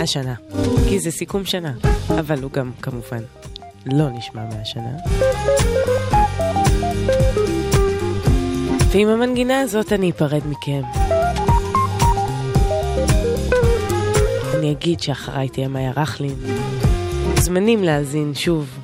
השנה. 0.00 0.34
כי 0.88 1.00
זה 1.00 1.10
סיכום 1.10 1.44
שנה, 1.44 1.72
אבל 2.20 2.42
הוא 2.42 2.50
גם 2.50 2.70
כמובן 2.82 3.22
לא 3.86 4.10
נשמע 4.10 4.42
מהשנה. 4.44 4.96
ועם 8.90 9.08
המנגינה 9.08 9.60
הזאת 9.60 9.92
אני 9.92 10.10
אפרד 10.10 10.42
מכם. 10.46 10.82
אני 14.58 14.72
אגיד 14.72 15.00
שאחריי 15.00 15.48
תהיה 15.48 15.68
מאיה 15.68 15.92
רכלין. 15.96 16.36
מוזמנים 17.36 17.84
להאזין 17.84 18.34
שוב. 18.34 18.78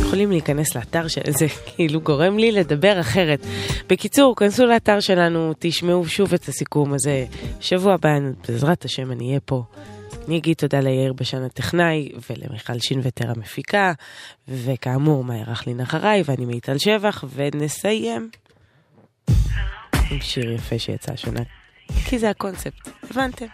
יכולים 0.00 0.30
להיכנס 0.30 0.74
לאתר 0.76 1.08
של 1.08 1.20
זה, 1.28 1.46
כאילו 1.76 2.00
גורם 2.00 2.38
לי 2.38 2.52
לדבר 2.52 3.00
אחרת. 3.00 3.46
בקיצור, 3.88 4.36
כנסו 4.36 4.66
לאתר 4.66 5.00
שלנו, 5.00 5.52
תשמעו 5.58 6.06
שוב 6.06 6.34
את 6.34 6.48
הסיכום 6.48 6.94
הזה. 6.94 7.26
שבוע 7.60 7.94
הבא, 7.94 8.08
בעזרת 8.48 8.84
השם, 8.84 9.12
אני 9.12 9.28
אהיה 9.28 9.40
פה. 9.40 9.62
אני 10.28 10.38
אגיד 10.38 10.56
תודה 10.56 10.80
ליאיר 10.80 11.12
בשן 11.12 11.42
הטכנאי 11.42 12.08
ולמיכל 12.30 12.78
שינווטר 12.78 13.30
המפיקה, 13.30 13.92
וכאמור, 14.48 15.24
מה 15.24 15.36
יערך 15.36 15.66
לי 15.66 15.74
אחריי, 15.82 16.22
ואני 16.24 16.44
מיטל 16.44 16.78
שבח, 16.78 17.24
ונסיים 17.34 18.30
עם 20.10 20.20
שיר 20.20 20.52
יפה 20.52 20.78
שיצא 20.78 21.12
השנה, 21.12 21.40
כי 22.04 22.18
זה 22.18 22.30
הקונספט, 22.30 22.88
הבנתם? 23.10 23.46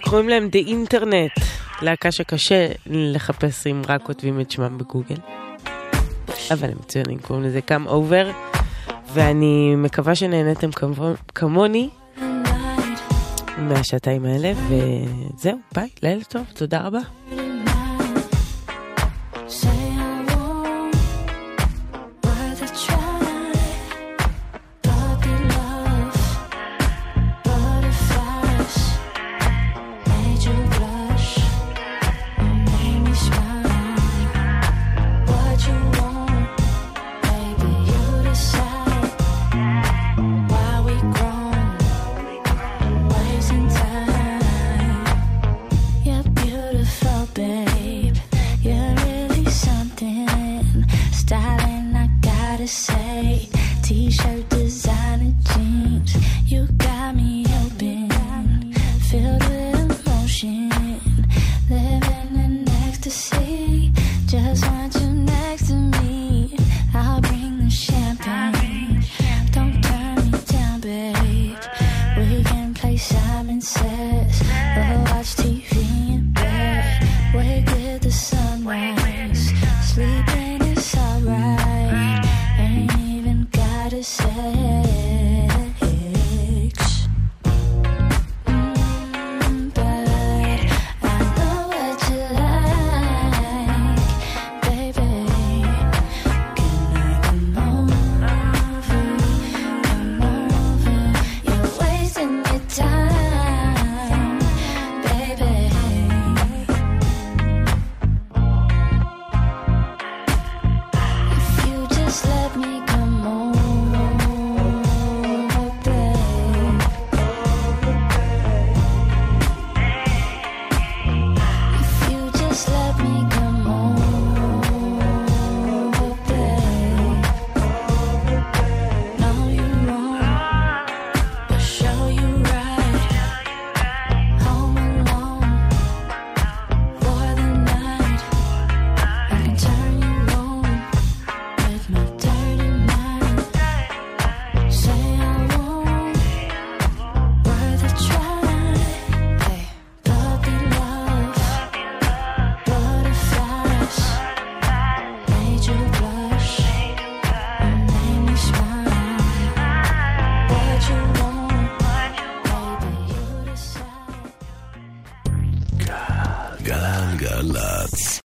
קוראים 0.00 0.28
להם 0.28 0.48
The 0.52 0.68
Internet, 0.68 1.44
להקה 1.82 2.12
שקשה 2.12 2.66
לחפש 2.86 3.66
אם 3.66 3.82
רק 3.88 4.02
כותבים 4.02 4.40
את 4.40 4.50
שמם 4.50 4.78
בגוגל. 4.78 5.16
אבל 6.50 6.68
הם 6.70 6.76
מצוינים, 6.80 7.18
קוראים 7.18 7.44
לזה 7.44 7.60
Come 7.68 7.88
Over, 7.88 8.26
ואני 9.12 9.74
מקווה 9.76 10.14
שנהנתם 10.14 10.70
כמו- 10.72 10.94
כמוני 11.34 11.88
מהשעתיים 13.58 14.24
האלה, 14.24 14.52
וזהו, 14.68 15.58
ביי, 15.74 15.88
לילה 16.02 16.24
טוב, 16.24 16.42
תודה 16.54 16.80
רבה. 16.80 17.00